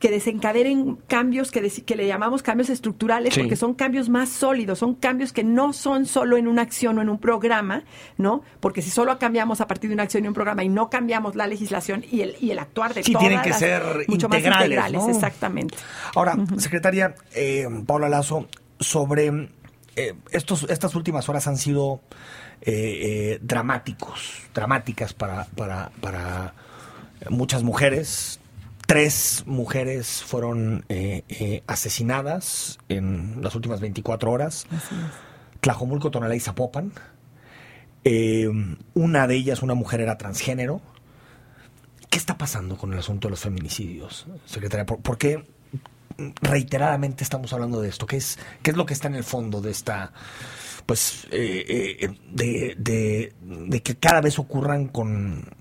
que 0.00 0.10
desencadenen 0.10 0.96
cambios 1.06 1.50
que, 1.50 1.70
que 1.70 1.94
le 1.94 2.06
llamamos 2.06 2.42
cambios 2.42 2.70
estructurales, 2.70 3.36
porque 3.36 3.54
son 3.54 3.74
cambios 3.74 4.08
más 4.08 4.30
sólidos, 4.30 4.78
son 4.78 4.94
cambios 4.94 5.32
que 5.34 5.44
no 5.44 5.74
son 5.74 6.06
solo 6.06 6.38
en 6.38 6.48
una 6.48 6.62
acción 6.62 6.98
o 6.98 7.02
en 7.02 7.10
un 7.10 7.18
programa, 7.18 7.84
¿no? 8.16 8.42
Porque 8.60 8.80
si 8.80 8.88
solo 8.88 9.18
cambiamos 9.18 9.60
a 9.60 9.66
partir 9.66 9.90
de 9.90 9.94
una 9.94 10.04
acción 10.04 10.24
y 10.24 10.28
un 10.28 10.32
programa 10.32 10.64
y 10.64 10.70
no 10.70 10.88
cambiamos 10.88 11.36
la 11.36 11.46
legislación 11.46 12.02
y 12.10 12.22
el, 12.22 12.34
y 12.40 12.50
el 12.50 12.58
actuar 12.58 12.94
de 12.94 13.02
sí, 13.02 13.14
tienen 13.14 13.42
que 13.42 13.52
ser 13.52 13.82
mucho 14.08 14.26
integrales, 14.26 14.50
más 14.50 14.62
integrales, 14.62 15.08
exactamente. 15.08 15.76
Ahora, 16.14 16.34
secretaria 16.56 17.14
eh, 17.34 17.68
Paula 17.86 18.08
Lazo, 18.08 18.48
sobre 18.78 19.50
eh, 19.96 20.14
estos, 20.30 20.62
estas 20.70 20.94
últimas 20.94 21.28
horas 21.28 21.46
han 21.46 21.58
sido 21.58 22.00
eh, 22.62 23.38
dramáticos, 23.42 24.44
dramáticas 24.54 25.12
para, 25.12 25.44
para, 25.44 25.90
para 26.00 26.54
muchas 27.28 27.62
mujeres, 27.62 28.39
Tres 28.90 29.44
mujeres 29.46 30.24
fueron 30.24 30.84
eh, 30.88 31.22
eh, 31.28 31.62
asesinadas 31.68 32.80
en 32.88 33.40
las 33.40 33.54
últimas 33.54 33.80
24 33.80 34.32
horas. 34.32 34.66
Tlajomulco, 35.60 36.10
Tonalá 36.10 36.34
y 36.34 36.40
Zapopan. 36.40 36.92
Eh, 38.02 38.50
una 38.94 39.28
de 39.28 39.36
ellas, 39.36 39.62
una 39.62 39.74
mujer, 39.74 40.00
era 40.00 40.18
transgénero. 40.18 40.80
¿Qué 42.08 42.18
está 42.18 42.36
pasando 42.36 42.76
con 42.76 42.92
el 42.92 42.98
asunto 42.98 43.28
de 43.28 43.30
los 43.30 43.38
feminicidios, 43.38 44.26
secretaria? 44.44 44.84
¿Por, 44.84 45.18
qué 45.18 45.44
reiteradamente 46.42 47.22
estamos 47.22 47.52
hablando 47.52 47.80
de 47.80 47.90
esto? 47.90 48.08
¿Qué 48.08 48.16
es, 48.16 48.40
qué 48.60 48.72
es 48.72 48.76
lo 48.76 48.86
que 48.86 48.94
está 48.94 49.06
en 49.06 49.14
el 49.14 49.22
fondo 49.22 49.60
de 49.60 49.70
esta, 49.70 50.12
pues, 50.84 51.28
de, 51.30 52.10
de, 52.76 53.82
que 53.84 53.96
cada 53.98 54.20
vez 54.20 54.40
ocurran 54.40 54.88
con 54.88 55.59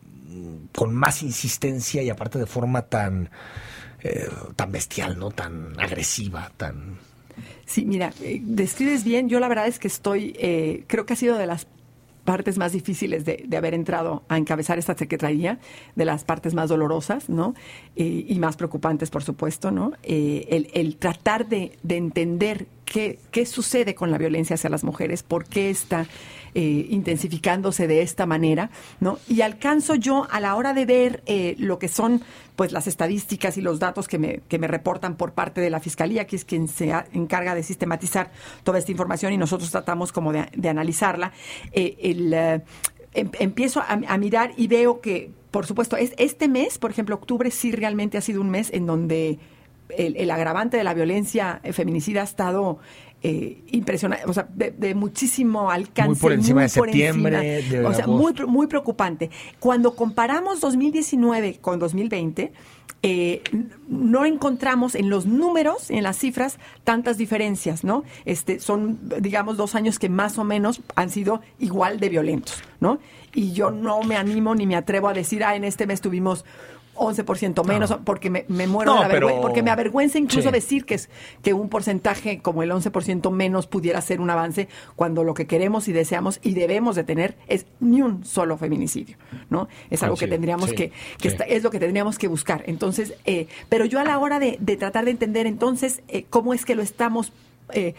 con 0.76 0.94
más 0.94 1.24
insistencia 1.24 2.02
y 2.02 2.10
aparte 2.10 2.40
de 2.40 2.46
forma 2.46 2.84
tan, 2.84 3.30
eh, 4.02 4.28
tan 4.56 4.72
bestial, 4.72 5.18
¿no? 5.20 5.32
Tan 5.32 5.80
agresiva, 5.80 6.52
tan... 6.58 6.98
Sí, 7.66 7.86
mira, 7.86 8.14
eh, 8.22 8.42
describes 8.44 9.04
bien. 9.04 9.30
Yo 9.30 9.40
la 9.40 9.48
verdad 9.48 9.68
es 9.68 9.80
que 9.80 9.88
estoy, 9.88 10.36
eh, 10.40 10.84
creo 10.88 11.06
que 11.06 11.14
ha 11.14 11.16
sido 11.16 11.38
de 11.38 11.48
las 11.48 11.68
partes 12.26 12.58
más 12.58 12.74
difíciles 12.74 13.26
de, 13.26 13.48
haber 13.58 13.74
entrado 13.74 14.24
a 14.28 14.38
encabezar 14.38 14.78
esta 14.78 14.96
secretaría, 14.96 15.60
de 15.96 16.06
las 16.06 16.24
partes 16.24 16.54
más 16.54 16.70
dolorosas, 16.70 17.28
¿no? 17.28 17.56
y 17.96 18.38
más 18.40 18.56
preocupantes, 18.56 19.10
por 19.10 19.24
supuesto, 19.24 19.72
¿no? 19.72 19.94
el, 20.04 20.98
tratar 21.00 21.48
de 21.48 21.72
entender 21.88 22.68
qué, 22.90 23.20
qué 23.32 23.46
sucede 23.46 23.96
con 23.96 24.12
la 24.12 24.18
violencia 24.18 24.56
hacia 24.56 24.70
las 24.70 24.84
mujeres, 24.84 25.24
por 25.24 25.46
qué 25.46 25.70
está 25.70 26.08
eh, 26.56 26.88
intensificándose 26.90 27.88
de 27.88 28.02
esta 28.02 28.26
manera, 28.26 28.72
¿no? 29.00 29.20
Y 29.28 29.42
alcanzo 29.42 29.94
yo 29.94 30.28
a 30.32 30.40
la 30.40 30.56
hora 30.56 30.74
de 30.74 30.86
ver 30.88 31.22
eh, 31.28 31.56
lo 31.60 31.78
que 31.78 31.88
son 31.88 32.24
pues 32.56 32.72
las 32.72 32.88
estadísticas 32.88 33.58
y 33.58 33.62
los 33.62 33.80
datos 33.80 34.08
que 34.08 34.18
me, 34.18 34.42
que 34.50 34.58
me 34.58 34.68
reportan 34.68 35.16
por 35.16 35.34
parte 35.34 35.62
de 35.62 35.70
la 35.70 35.80
Fiscalía, 35.80 36.26
que 36.26 36.36
es 36.36 36.46
quien 36.46 36.68
se 36.68 36.92
encarga 37.14 37.54
de 37.54 37.62
sistematizar 37.62 38.32
toda 38.64 38.80
esta 38.80 38.92
información 38.92 39.32
y 39.32 39.38
nosotros 39.38 39.70
tratamos 39.70 40.12
como 40.12 40.34
de, 40.34 40.70
analizarla, 40.70 41.32
eh, 41.72 41.96
el, 42.02 42.34
em, 42.34 43.30
empiezo 43.40 43.84
a, 43.88 44.18
mirar 44.18 44.52
y 44.58 44.68
veo 44.68 45.02
que, 45.02 45.32
por 45.52 45.68
supuesto, 45.68 45.96
es, 45.98 46.14
este 46.18 46.48
mes, 46.48 46.80
por 46.80 46.90
ejemplo, 46.90 47.14
octubre 47.14 47.52
sí 47.52 47.72
realmente 47.72 48.18
ha 48.18 48.22
sido 48.22 48.42
un 48.42 48.50
mes 48.50 48.72
en 48.74 48.88
donde 48.88 49.38
el, 49.90 50.32
agravante 50.32 50.78
de 50.78 50.84
la 50.84 50.94
violencia 50.94 51.62
feminicida 51.74 52.22
ha 52.22 52.24
estado 52.24 52.80
eh, 53.22 53.64
impresionante, 53.72 54.26
o 54.30 54.34
sea, 54.34 54.48
de, 54.54 54.96
muchísimo 54.96 55.70
alcance. 55.70 56.10
Muy 56.10 56.20
por 56.20 56.32
encima 56.32 56.62
de 56.62 56.70
septiembre. 56.70 57.84
o 57.86 57.94
sea, 57.94 58.08
muy, 58.08 58.34
muy 58.48 58.68
preocupante. 58.68 59.30
Cuando 59.60 59.96
comparamos 59.96 60.62
2019 60.62 61.58
con 61.60 61.80
2020, 61.80 62.54
eh, 63.02 63.42
no 63.88 64.26
encontramos 64.26 64.96
en 64.96 65.10
los 65.10 65.26
números, 65.26 65.90
en 65.90 66.04
las 66.04 66.18
cifras, 66.18 66.60
tantas 66.84 67.18
diferencias, 67.18 67.84
¿no? 67.84 68.04
Este, 68.26 68.60
son, 68.60 69.00
digamos, 69.20 69.58
dos 69.58 69.76
años 69.76 70.00
que 70.00 70.10
más 70.10 70.38
o 70.38 70.44
menos 70.44 70.82
han 70.96 71.10
sido 71.10 71.42
igual 71.60 72.00
de 72.00 72.10
violentos, 72.10 72.62
¿no? 72.80 73.00
Y 73.34 73.54
yo 73.54 73.72
no 73.72 74.02
me 74.04 74.16
animo 74.16 74.56
ni 74.56 74.66
me 74.66 74.76
atrevo 74.76 75.08
a 75.08 75.14
decir, 75.14 75.44
ah, 75.44 75.56
en 75.56 75.64
este 75.64 75.88
mes 75.88 76.02
tuvimos 76.02 76.46
11% 77.00 77.66
menos, 77.66 77.98
porque 78.04 78.30
me, 78.30 78.46
muero 78.68 78.94
de 78.96 79.00
la 79.00 79.08
vergüenza, 79.08 79.42
porque 79.42 79.64
me 79.64 79.72
avergüenza 79.72 80.18
incluso 80.18 80.52
decir 80.52 80.86
que, 80.86 80.96
es, 80.96 81.10
que 81.42 81.54
un 81.54 81.70
porcentaje 81.70 82.40
como 82.40 82.62
el 82.62 82.72
11% 82.72 83.32
menos 83.32 83.68
pudiera 83.68 84.02
ser 84.02 84.22
un 84.22 84.30
avance 84.30 84.68
cuando 84.96 85.24
lo 85.24 85.34
que 85.34 85.48
queremos 85.48 85.88
y 85.88 85.94
deseamos 85.94 86.40
y 86.44 86.54
debemos 86.54 86.96
de 86.96 87.04
tener 87.04 87.38
es 87.48 87.66
ni 87.80 88.02
un 88.02 88.26
solo 88.26 88.58
feminicidio, 88.58 89.18
¿no? 89.50 89.68
Es 89.90 90.04
algo 90.04 90.18
que 90.18 90.28
tendríamos 90.28 90.74
que, 90.74 90.92
que 91.20 91.38
es 91.48 91.64
lo 91.64 91.72
que 91.72 91.80
tendríamos 91.80 92.18
que 92.18 92.28
buscar. 92.28 92.64
Entonces, 92.68 93.14
eh, 93.26 93.48
pero 93.70 93.86
yo 93.86 94.00
a 94.00 94.04
la 94.04 94.20
hora 94.20 94.40
de, 94.40 94.58
tratar 94.78 95.06
de 95.06 95.12
entender 95.12 95.48
entonces 95.48 96.02
eh, 96.08 96.26
cómo 96.30 96.54
es 96.54 96.66
que 96.66 96.76
lo 96.76 96.82
estamos 96.82 97.32
eh, 97.72 97.94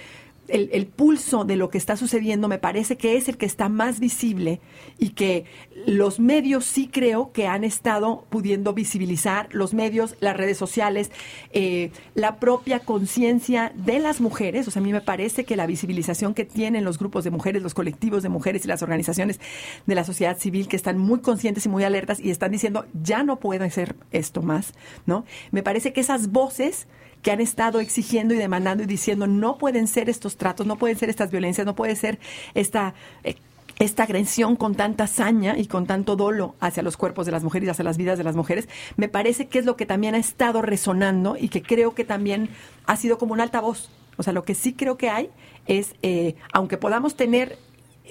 el, 0.51 0.87
pulso 0.87 1.45
de 1.45 1.57
lo 1.57 1.71
que 1.71 1.79
está 1.79 1.97
sucediendo 1.97 2.49
me 2.49 2.59
parece 2.59 2.97
que 2.97 3.17
es 3.17 3.29
el 3.29 3.37
que 3.37 3.47
está 3.47 3.69
más 3.69 4.01
visible 4.01 4.61
y 4.99 5.11
que 5.11 5.45
los 5.87 6.21
medios 6.21 6.65
sí 6.65 6.89
creo 6.93 7.33
que 7.33 7.47
han 7.47 7.65
estado 7.65 8.27
pudiendo 8.31 8.73
visibilizar, 8.75 9.49
los 9.53 9.75
medios, 9.75 10.17
las 10.21 10.37
redes 10.37 10.59
sociales, 10.59 11.11
eh, 11.53 11.91
la 12.15 12.37
propia 12.37 12.81
conciencia 12.81 13.73
de 13.75 13.99
las 13.99 14.21
mujeres. 14.21 14.67
O 14.69 14.71
sea, 14.71 14.81
a 14.81 14.85
mí 14.85 14.93
me 14.93 15.01
parece 15.01 15.45
que 15.45 15.57
la 15.57 15.67
visibilización 15.67 16.35
que 16.35 16.45
tienen 16.45 16.85
los 16.85 16.99
grupos 16.99 17.25
de 17.25 17.31
mujeres, 17.31 17.63
los 17.63 17.75
colectivos 17.75 18.23
de 18.23 18.29
mujeres 18.29 18.65
y 18.65 18.69
las 18.69 18.83
organizaciones 18.83 19.41
de 19.87 19.95
la 19.95 20.05
sociedad 20.05 20.39
civil 20.39 20.69
que 20.69 20.77
están 20.77 20.99
muy 20.99 21.21
conscientes 21.21 21.67
y 21.67 21.69
muy 21.69 21.85
alertas 21.85 22.21
y 22.21 22.31
están 22.31 22.53
diciendo, 22.53 22.87
ya 23.03 23.23
no 23.23 23.39
puede 23.39 23.71
ser 23.71 23.97
esto 24.11 24.43
más, 24.43 24.75
¿no? 25.07 25.25
Me 25.51 25.63
parece 25.63 25.93
que 25.93 26.01
esas 26.01 26.31
voces 26.31 26.87
que 27.23 27.31
han 27.31 27.41
estado 27.41 27.81
exigiendo 27.81 28.35
y 28.35 28.39
demandando 28.39 28.83
y 28.83 28.87
diciendo 28.87 29.27
no 29.27 29.59
pueden 29.59 29.87
ser 29.87 30.09
estos 30.09 30.37
tratos, 30.37 30.67
no 30.67 30.77
pueden 30.77 30.97
ser 30.97 31.11
estas 31.11 31.31
violencias, 31.31 31.67
no 31.67 31.75
puede 31.75 31.97
ser 31.97 32.19
esta... 32.55 32.95
Eh, 33.25 33.37
esta 33.79 34.03
agresión 34.03 34.57
con 34.57 34.75
tanta 34.75 35.05
hazaña 35.05 35.57
y 35.57 35.65
con 35.65 35.87
tanto 35.87 36.15
dolo 36.15 36.55
hacia 36.61 36.83
los 36.83 36.99
cuerpos 36.99 37.25
de 37.25 37.33
las 37.33 37.43
mujeres 37.43 37.67
y 37.67 37.71
hacia 37.71 37.83
las 37.83 37.97
vidas 37.97 38.19
de 38.19 38.25
las 38.25 38.37
mujeres, 38.37 38.69
me 38.97 39.09
parece 39.09 39.49
que 39.49 39.59
es 39.59 39.65
lo 39.65 39.75
que 39.77 39.87
también 39.87 40.15
ha 40.15 40.19
estado 40.19 40.61
resonando 40.61 41.35
y 41.41 41.49
que 41.49 41.63
creo 41.63 41.95
que 41.95 42.05
también 42.05 42.51
ha 42.85 42.97
sido 42.97 43.17
como 43.17 43.33
un 43.33 43.41
altavoz. 43.41 43.89
O 44.19 44.23
sea, 44.23 44.35
lo 44.35 44.45
que 44.45 44.55
sí 44.55 44.75
creo 44.75 44.99
que 44.99 45.09
hay 45.09 45.31
es, 45.67 45.95
eh, 46.03 46.35
aunque 46.53 46.77
podamos 46.77 47.17
tener 47.17 47.57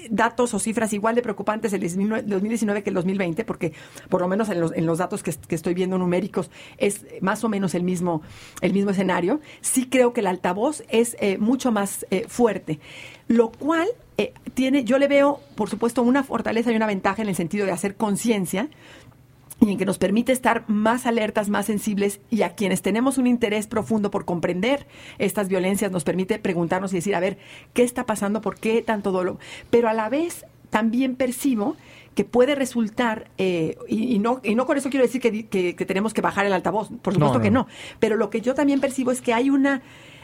datos 0.10 0.54
o 0.54 0.60
cifras 0.60 0.94
igual 0.94 1.16
de 1.16 1.22
preocupantes 1.22 1.74
el 1.74 1.82
2019 1.82 2.84
que 2.84 2.90
el 2.90 2.94
2020, 2.94 3.46
porque 3.46 3.74
por 4.10 4.22
lo 4.22 4.28
menos 4.28 4.50
en 4.50 4.62
los, 4.62 4.74
en 4.74 4.86
los 4.86 4.98
datos 4.98 5.24
que, 5.24 5.32
estoy 5.50 5.74
viendo 5.74 5.98
numéricos 5.98 6.50
es 6.78 7.06
más 7.22 7.44
o 7.44 7.50
menos 7.50 7.76
el 7.76 7.84
mismo, 7.84 8.22
el 8.62 8.74
mismo 8.74 8.92
escenario, 8.92 9.40
sí 9.62 9.88
creo 9.90 10.14
que 10.14 10.22
el 10.22 10.28
altavoz 10.28 10.84
es 10.90 11.18
eh, 11.20 11.38
mucho 11.38 11.72
más 11.72 12.06
eh, 12.12 12.26
fuerte, 12.28 12.80
lo 13.28 13.52
cual 13.52 13.88
eh, 14.18 14.34
tiene, 14.54 14.84
yo 14.84 14.98
le 15.00 15.08
veo, 15.08 15.40
por 15.56 15.70
supuesto, 15.70 16.02
una 16.02 16.24
fortaleza 16.24 16.72
y 16.72 16.76
una 16.76 16.88
ventaja 16.88 17.22
en 17.22 17.30
el 17.30 17.36
sentido 17.36 17.66
de 17.66 17.72
hacer 17.72 17.96
conciencia, 17.96 18.70
y 19.62 19.72
en 19.72 19.78
que 19.78 19.86
nos 19.86 19.98
permite 19.98 20.32
estar 20.32 20.64
más 20.68 21.06
alertas, 21.06 21.50
más 21.50 21.66
sensibles 21.66 22.22
y 22.30 22.44
a 22.44 22.56
quienes 22.56 22.82
tenemos 22.82 23.18
un 23.18 23.28
interés 23.28 23.68
profundo 23.68 24.10
por 24.10 24.26
comprender 24.26 24.88
estas 25.18 25.50
violencias 25.50 25.92
nos 25.92 26.04
permite 26.04 26.40
preguntarnos 26.40 26.94
y 26.94 26.98
decir, 26.98 27.16
a 27.16 27.20
ver, 27.20 27.38
¿qué 27.74 27.84
está 27.84 28.06
pasando? 28.06 28.42
¿Por 28.42 28.56
qué 28.56 28.82
tanto 28.82 29.12
dolor? 29.12 29.38
Pero 29.70 29.90
a 29.90 29.94
la 29.94 30.10
vez 30.10 30.46
también 30.70 31.16
percibo 31.16 31.76
que 32.16 32.26
puede 32.26 32.56
resultar, 32.56 33.30
eh, 33.38 33.78
y, 33.88 34.20
no, 34.20 34.42
y 34.44 34.56
no 34.56 34.66
con 34.66 34.78
eso 34.78 34.90
quiero 34.90 35.06
decir 35.06 35.22
que, 35.22 35.86
tenemos 35.86 36.14
que 36.14 36.22
bajar 36.22 36.46
el 36.46 36.54
altavoz, 36.54 36.90
por 37.02 37.14
supuesto 37.14 37.40
que 37.40 37.52
no, 37.52 37.68
pero 38.00 38.18
lo 38.18 38.30
que 38.30 38.42
yo 38.42 38.54
también 38.56 38.82
percibo 38.82 39.12
es 39.12 39.22
que 39.22 39.34
hay 39.34 39.50
una 39.50 39.82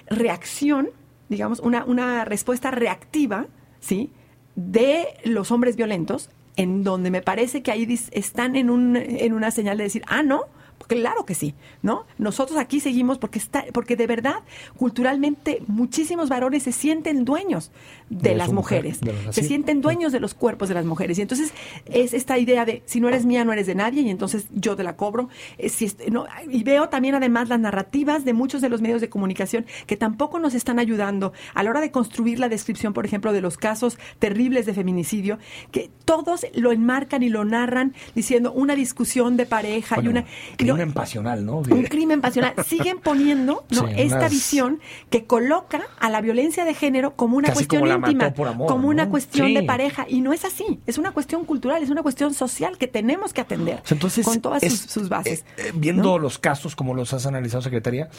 reacción, 0.07 0.89
digamos, 1.29 1.59
una, 1.59 1.85
una 1.85 2.25
respuesta 2.25 2.71
reactiva, 2.71 3.47
¿sí? 3.79 4.11
de 4.55 5.07
los 5.23 5.51
hombres 5.51 5.75
violentos 5.75 6.29
en 6.55 6.83
donde 6.83 7.11
me 7.11 7.21
parece 7.21 7.61
que 7.61 7.71
ahí 7.71 7.99
están 8.11 8.55
en, 8.55 8.69
un, 8.69 8.95
en 8.95 9.33
una 9.33 9.51
señal 9.51 9.77
de 9.77 9.83
decir, 9.85 10.03
ah, 10.07 10.23
no, 10.23 10.45
Claro 10.87 11.25
que 11.25 11.33
sí, 11.33 11.55
¿no? 11.81 12.05
Nosotros 12.17 12.59
aquí 12.59 12.79
seguimos 12.79 13.17
porque 13.17 13.39
está, 13.39 13.65
porque 13.73 13.95
de 13.95 14.05
verdad, 14.05 14.43
culturalmente, 14.77 15.63
muchísimos 15.67 16.29
varones 16.29 16.63
se 16.63 16.71
sienten 16.71 17.25
dueños 17.25 17.71
de, 18.09 18.35
las 18.35 18.51
mujeres, 18.51 18.99
se 19.31 19.41
sienten 19.41 19.81
dueños 19.81 20.11
de 20.11 20.19
los 20.19 20.35
cuerpos 20.35 20.69
de 20.69 20.75
las 20.75 20.85
mujeres. 20.85 21.17
Y 21.17 21.23
entonces 21.23 21.53
es 21.85 22.13
esta 22.13 22.37
idea 22.37 22.65
de 22.65 22.83
si 22.85 22.99
no 22.99 23.07
eres 23.07 23.25
mía, 23.25 23.43
no 23.45 23.53
eres 23.53 23.65
de 23.65 23.73
nadie, 23.73 24.01
y 24.01 24.09
entonces 24.09 24.45
yo 24.51 24.75
te 24.75 24.83
la 24.83 24.95
cobro. 24.95 25.29
Eh, 25.57 25.69
si 25.69 25.91
no, 26.11 26.27
y 26.49 26.63
veo 26.63 26.89
también 26.89 27.15
además 27.15 27.49
las 27.49 27.59
narrativas 27.59 28.23
de 28.23 28.33
muchos 28.33 28.61
de 28.61 28.69
los 28.69 28.81
medios 28.81 29.01
de 29.01 29.09
comunicación 29.09 29.65
que 29.87 29.97
tampoco 29.97 30.37
nos 30.37 30.53
están 30.53 30.77
ayudando 30.77 31.33
a 31.55 31.63
la 31.63 31.71
hora 31.71 31.81
de 31.81 31.89
construir 31.89 32.39
la 32.39 32.49
descripción, 32.49 32.93
por 32.93 33.05
ejemplo, 33.05 33.33
de 33.33 33.41
los 33.41 33.57
casos 33.57 33.97
terribles 34.19 34.67
de 34.67 34.73
feminicidio, 34.73 35.39
que 35.71 35.89
todos 36.05 36.45
lo 36.53 36.71
enmarcan 36.71 37.23
y 37.23 37.29
lo 37.29 37.43
narran 37.43 37.95
diciendo 38.13 38.51
una 38.51 38.75
discusión 38.75 39.35
de 39.35 39.47
pareja 39.47 39.99
y 40.01 40.07
una 40.07 40.25
crimen 40.65 40.93
pasional, 40.93 41.45
¿no? 41.45 41.57
Un 41.57 41.83
crimen 41.83 42.21
pasional. 42.21 42.53
Siguen 42.67 42.99
poniendo 42.99 43.65
¿no? 43.69 43.87
esta 43.87 44.27
visión 44.29 44.79
que 45.09 45.25
coloca 45.25 45.81
a 45.99 46.09
la 46.09 46.21
violencia 46.21 46.65
de 46.65 46.73
género 46.73 47.15
como 47.15 47.37
una 47.37 47.53
cuestión 47.53 47.87
íntima, 47.87 48.33
como 48.33 48.87
una 48.87 49.09
cuestión 49.09 49.53
de 49.53 49.63
pareja. 49.63 50.05
Y 50.07 50.21
no 50.21 50.33
es 50.33 50.45
así. 50.45 50.79
Es 50.85 50.97
una 50.97 51.11
cuestión 51.11 51.45
cultural, 51.45 51.83
es 51.83 51.89
una 51.89 52.03
cuestión 52.03 52.33
social 52.33 52.77
que 52.77 52.87
tenemos 52.87 53.33
que 53.33 53.41
atender 53.41 53.81
con 54.23 54.41
todas 54.41 54.63
sus, 54.63 55.09
bases. 55.09 55.45
Eh, 55.57 55.67
eh, 55.67 55.71
viendo 55.75 56.19
los 56.19 56.37
casos 56.37 56.75
como 56.75 56.93
los 56.93 57.13
has 57.13 57.25
analizado, 57.25 57.61
Secretaría, 57.61 58.09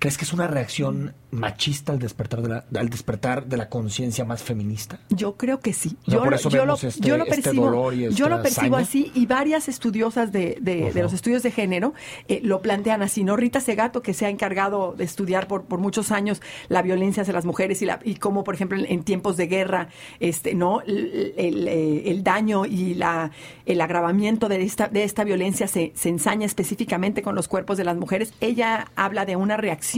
¿Crees 0.00 0.16
que 0.16 0.24
es 0.24 0.32
una 0.32 0.46
reacción 0.46 1.12
machista 1.30 1.92
al 1.92 1.98
despertar 1.98 2.40
de 2.40 2.48
la, 2.48 2.64
al 2.74 2.88
despertar 2.88 3.44
de 3.44 3.58
la 3.58 3.68
conciencia 3.68 4.24
más 4.24 4.42
feminista? 4.42 4.98
Yo 5.10 5.36
creo 5.36 5.60
que 5.60 5.74
sí. 5.74 5.98
yo, 6.06 6.24
lo, 6.24 6.38
yo, 6.38 6.64
lo, 6.64 6.74
este, 6.74 7.00
yo, 7.00 7.18
lo, 7.18 7.24
este 7.24 7.42
percibo, 7.42 7.92
yo 7.92 8.30
lo 8.30 8.40
percibo 8.40 8.76
así 8.76 9.12
y 9.14 9.26
varias 9.26 9.68
estudiosas 9.68 10.32
de, 10.32 10.56
de, 10.62 10.90
los 11.02 11.12
estudios 11.12 11.42
de 11.42 11.50
género 11.50 11.92
eh, 12.28 12.40
lo 12.42 12.62
plantean 12.62 13.02
así. 13.02 13.24
¿no? 13.24 13.36
Rita 13.36 13.60
Segato, 13.60 14.00
que 14.00 14.14
se 14.14 14.24
ha 14.24 14.30
encargado 14.30 14.94
de 14.96 15.04
estudiar 15.04 15.46
por, 15.46 15.64
por 15.64 15.80
muchos 15.80 16.12
años 16.12 16.40
la 16.68 16.80
violencia 16.80 17.20
hacia 17.20 17.34
las 17.34 17.44
mujeres 17.44 17.82
y, 17.82 17.84
la, 17.84 18.00
y 18.02 18.14
cómo, 18.14 18.42
por 18.42 18.54
ejemplo, 18.54 18.78
en, 18.82 19.04
tiempos 19.04 19.36
de 19.36 19.48
guerra, 19.48 19.88
este, 20.18 20.54
¿no? 20.54 20.80
El, 20.80 21.34
el, 21.36 21.68
eh, 21.68 22.10
el, 22.10 22.24
daño 22.24 22.64
y 22.64 22.94
la, 22.94 23.32
el 23.66 23.82
agravamiento 23.82 24.48
de 24.48 24.62
esta, 24.62 24.88
de 24.88 25.04
esta 25.04 25.24
violencia 25.24 25.68
se, 25.68 25.92
se 25.94 26.08
ensaña 26.08 26.46
específicamente 26.46 27.20
con 27.20 27.34
los 27.34 27.48
cuerpos 27.48 27.76
de 27.76 27.84
las 27.84 27.98
mujeres. 27.98 28.32
Ella 28.40 28.90
habla 28.96 29.26
de 29.26 29.36
una 29.36 29.58
reacción 29.58 29.89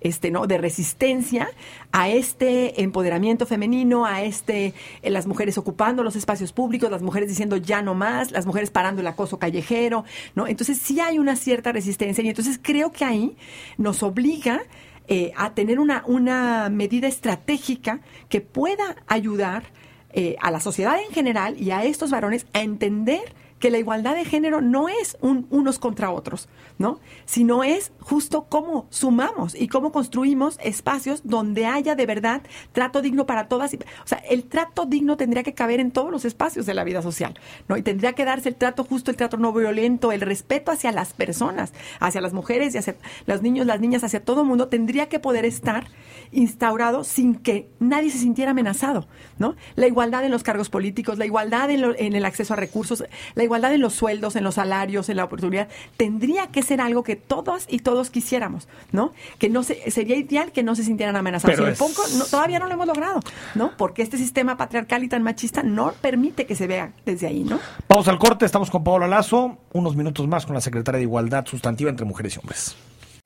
este, 0.00 0.30
¿no? 0.30 0.46
de 0.46 0.58
resistencia 0.58 1.48
a 1.92 2.08
este 2.08 2.82
empoderamiento 2.82 3.46
femenino, 3.46 4.06
a 4.06 4.22
este, 4.22 4.74
eh, 5.02 5.10
las 5.10 5.26
mujeres 5.26 5.58
ocupando 5.58 6.02
los 6.02 6.16
espacios 6.16 6.52
públicos, 6.52 6.90
las 6.90 7.02
mujeres 7.02 7.28
diciendo 7.28 7.56
ya 7.56 7.82
no 7.82 7.94
más, 7.94 8.30
las 8.30 8.46
mujeres 8.46 8.70
parando 8.70 9.00
el 9.00 9.06
acoso 9.06 9.38
callejero, 9.38 10.04
¿no? 10.34 10.46
Entonces 10.46 10.78
sí 10.78 11.00
hay 11.00 11.18
una 11.18 11.36
cierta 11.36 11.72
resistencia 11.72 12.22
y 12.24 12.28
entonces 12.28 12.58
creo 12.62 12.92
que 12.92 13.04
ahí 13.04 13.36
nos 13.76 14.02
obliga 14.02 14.62
eh, 15.08 15.32
a 15.36 15.54
tener 15.54 15.80
una, 15.80 16.04
una 16.06 16.68
medida 16.70 17.08
estratégica 17.08 18.00
que 18.28 18.40
pueda 18.40 18.96
ayudar 19.08 19.64
eh, 20.12 20.36
a 20.40 20.50
la 20.50 20.60
sociedad 20.60 20.96
en 21.00 21.12
general 21.12 21.60
y 21.60 21.70
a 21.70 21.84
estos 21.84 22.10
varones 22.10 22.46
a 22.52 22.62
entender 22.62 23.34
que 23.60 23.70
la 23.70 23.78
igualdad 23.78 24.16
de 24.16 24.24
género 24.24 24.60
no 24.62 24.88
es 24.88 25.16
un, 25.20 25.46
unos 25.50 25.78
contra 25.78 26.10
otros, 26.10 26.48
¿no? 26.78 26.98
Sino 27.26 27.62
es 27.62 27.92
justo 28.00 28.46
cómo 28.48 28.86
sumamos 28.88 29.54
y 29.54 29.68
cómo 29.68 29.92
construimos 29.92 30.58
espacios 30.62 31.20
donde 31.24 31.66
haya 31.66 31.94
de 31.94 32.06
verdad 32.06 32.42
trato 32.72 33.02
digno 33.02 33.26
para 33.26 33.48
todas. 33.48 33.74
O 33.74 34.06
sea, 34.06 34.18
el 34.18 34.44
trato 34.44 34.86
digno 34.86 35.18
tendría 35.18 35.42
que 35.42 35.52
caber 35.52 35.78
en 35.78 35.90
todos 35.90 36.10
los 36.10 36.24
espacios 36.24 36.64
de 36.64 36.72
la 36.72 36.84
vida 36.84 37.02
social, 37.02 37.38
¿no? 37.68 37.76
Y 37.76 37.82
tendría 37.82 38.14
que 38.14 38.24
darse 38.24 38.48
el 38.48 38.56
trato 38.56 38.82
justo, 38.82 39.10
el 39.10 39.18
trato 39.18 39.36
no 39.36 39.52
violento, 39.52 40.10
el 40.10 40.22
respeto 40.22 40.72
hacia 40.72 40.90
las 40.90 41.12
personas, 41.12 41.74
hacia 42.00 42.22
las 42.22 42.32
mujeres 42.32 42.74
y 42.74 42.78
hacia 42.78 42.96
los 43.26 43.42
niños, 43.42 43.66
las 43.66 43.80
niñas, 43.80 44.02
hacia 44.02 44.24
todo 44.24 44.40
el 44.40 44.46
mundo, 44.46 44.68
tendría 44.68 45.10
que 45.10 45.18
poder 45.18 45.44
estar 45.44 45.86
instaurado 46.32 47.04
sin 47.04 47.34
que 47.34 47.68
nadie 47.78 48.10
se 48.10 48.18
sintiera 48.18 48.52
amenazado, 48.52 49.06
¿no? 49.38 49.54
La 49.74 49.86
igualdad 49.86 50.24
en 50.24 50.30
los 50.30 50.42
cargos 50.42 50.70
políticos, 50.70 51.18
la 51.18 51.26
igualdad 51.26 51.70
en, 51.70 51.84
en 51.98 52.14
el 52.14 52.24
acceso 52.24 52.54
a 52.54 52.56
recursos, 52.56 53.04
la 53.34 53.44
igualdad 53.50 53.74
en 53.74 53.80
los 53.80 53.94
sueldos, 53.94 54.36
en 54.36 54.44
los 54.44 54.54
salarios, 54.54 55.08
en 55.08 55.16
la 55.16 55.24
oportunidad, 55.24 55.68
tendría 55.96 56.46
que 56.48 56.62
ser 56.62 56.80
algo 56.80 57.02
que 57.02 57.16
todos 57.16 57.66
y 57.68 57.80
todos 57.80 58.08
quisiéramos, 58.10 58.68
¿no? 58.92 59.12
Que 59.38 59.48
no 59.48 59.64
se, 59.64 59.90
sería 59.90 60.16
ideal 60.16 60.52
que 60.52 60.62
no 60.62 60.76
se 60.76 60.84
sintieran 60.84 61.16
amenazados. 61.16 61.58
Pero 61.58 62.26
todavía 62.30 62.60
no 62.60 62.66
lo 62.66 62.74
hemos 62.74 62.86
logrado, 62.86 63.20
¿no? 63.56 63.72
Porque 63.76 64.02
este 64.02 64.18
sistema 64.18 64.56
patriarcal 64.56 65.02
y 65.02 65.08
tan 65.08 65.24
machista 65.24 65.64
no 65.64 65.92
permite 66.00 66.46
que 66.46 66.54
se 66.54 66.68
vea 66.68 66.92
desde 67.04 67.26
ahí, 67.26 67.42
¿no? 67.42 67.58
Vamos 67.88 68.06
al 68.06 68.18
corte, 68.18 68.46
estamos 68.46 68.70
con 68.70 68.84
Paola 68.84 69.08
Lazo, 69.08 69.58
unos 69.72 69.96
minutos 69.96 70.28
más 70.28 70.46
con 70.46 70.54
la 70.54 70.60
secretaria 70.60 70.98
de 70.98 71.04
Igualdad 71.04 71.44
Sustantiva 71.46 71.90
entre 71.90 72.06
Mujeres 72.06 72.36
y 72.36 72.38
Hombres. 72.38 72.76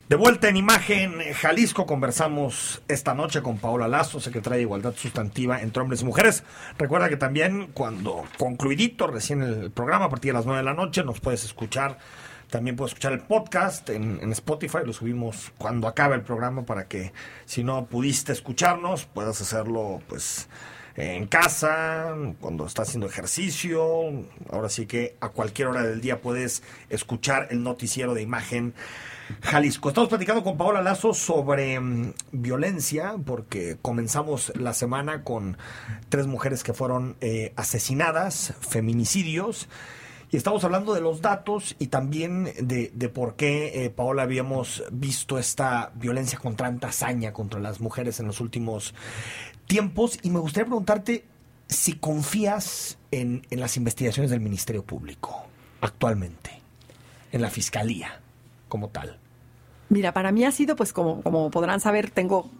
De 0.06 0.16
vuelta 0.16 0.50
en 0.50 0.58
imagen, 0.58 1.14
Jalisco, 1.32 1.86
conversamos 1.86 2.82
esta 2.88 3.14
noche 3.14 3.40
con 3.40 3.56
Paola 3.56 3.88
Lazo, 3.88 4.20
secretaria 4.20 4.56
de 4.58 4.62
Igualdad 4.62 4.92
Sustantiva 4.94 5.62
entre 5.62 5.80
Hombres 5.80 6.02
y 6.02 6.04
Mujeres. 6.04 6.44
Recuerda 6.76 7.08
que 7.08 7.16
también 7.16 7.70
cuando 7.72 8.24
concluidito 8.36 9.06
recién 9.06 9.40
el 9.40 9.70
programa, 9.70 10.04
a 10.04 10.10
partir 10.10 10.32
de 10.32 10.36
las 10.36 10.44
9 10.44 10.58
de 10.58 10.64
la 10.64 10.74
noche, 10.74 11.04
nos 11.04 11.20
puedes 11.20 11.42
escuchar, 11.44 11.96
también 12.50 12.76
puedes 12.76 12.90
escuchar 12.90 13.14
el 13.14 13.20
podcast 13.20 13.88
en, 13.88 14.18
en 14.20 14.30
Spotify, 14.32 14.80
lo 14.84 14.92
subimos 14.92 15.54
cuando 15.56 15.88
acabe 15.88 16.16
el 16.16 16.22
programa 16.22 16.66
para 16.66 16.86
que 16.86 17.14
si 17.46 17.64
no 17.64 17.86
pudiste 17.86 18.32
escucharnos, 18.32 19.06
puedas 19.06 19.40
hacerlo 19.40 20.02
pues 20.06 20.50
en 20.96 21.26
casa, 21.26 22.14
cuando 22.40 22.66
estás 22.66 22.88
haciendo 22.88 23.06
ejercicio. 23.06 23.82
Ahora 24.50 24.68
sí 24.68 24.84
que 24.84 25.16
a 25.20 25.30
cualquier 25.30 25.68
hora 25.68 25.82
del 25.82 26.02
día 26.02 26.20
puedes 26.20 26.62
escuchar 26.90 27.48
el 27.50 27.62
noticiero 27.62 28.12
de 28.12 28.20
imagen 28.20 28.74
Jalisco. 29.40 29.88
Estamos 29.88 30.08
platicando 30.08 30.42
con 30.42 30.56
Paola 30.56 30.82
Lazo 30.82 31.14
sobre 31.14 31.78
mm, 31.78 32.12
violencia, 32.32 33.16
porque 33.24 33.76
comenzamos 33.80 34.52
la 34.56 34.74
semana 34.74 35.22
con 35.24 35.56
tres 36.08 36.26
mujeres 36.26 36.62
que 36.62 36.72
fueron 36.72 37.16
eh, 37.20 37.52
asesinadas, 37.56 38.54
feminicidios. 38.60 39.68
Y 40.30 40.36
estamos 40.36 40.64
hablando 40.64 40.94
de 40.94 41.00
los 41.00 41.20
datos 41.20 41.76
y 41.78 41.86
también 41.86 42.52
de, 42.60 43.08
por 43.08 43.36
qué, 43.36 43.84
eh, 43.84 43.90
Paola, 43.90 44.22
habíamos 44.24 44.82
visto 44.90 45.38
esta 45.38 45.92
violencia 45.94 46.38
con 46.40 46.56
tanta 46.56 46.88
hazaña 46.88 47.32
contra 47.32 47.60
las 47.60 47.80
mujeres 47.80 48.18
en 48.18 48.26
los 48.26 48.40
últimos 48.40 48.94
tiempos. 49.66 50.18
Y 50.22 50.30
me 50.30 50.40
gustaría 50.40 50.66
preguntarte 50.66 51.24
si 51.68 51.94
confías 51.94 52.98
en 53.12 53.42
las 53.50 53.76
investigaciones 53.76 54.32
del 54.32 54.40
Ministerio 54.40 54.82
Público 54.82 55.46
actualmente, 55.80 56.60
en 57.30 57.40
la 57.40 57.50
Fiscalía 57.50 58.23
como 58.68 58.88
tal. 58.88 59.18
Mira, 59.88 60.12
para 60.12 60.32
mí 60.32 60.44
ha 60.44 60.50
sido, 60.50 60.76
pues 60.76 60.92
como, 60.92 61.22
como 61.22 61.50
podrán 61.50 61.80
saber, 61.80 62.10
tengo 62.10 62.50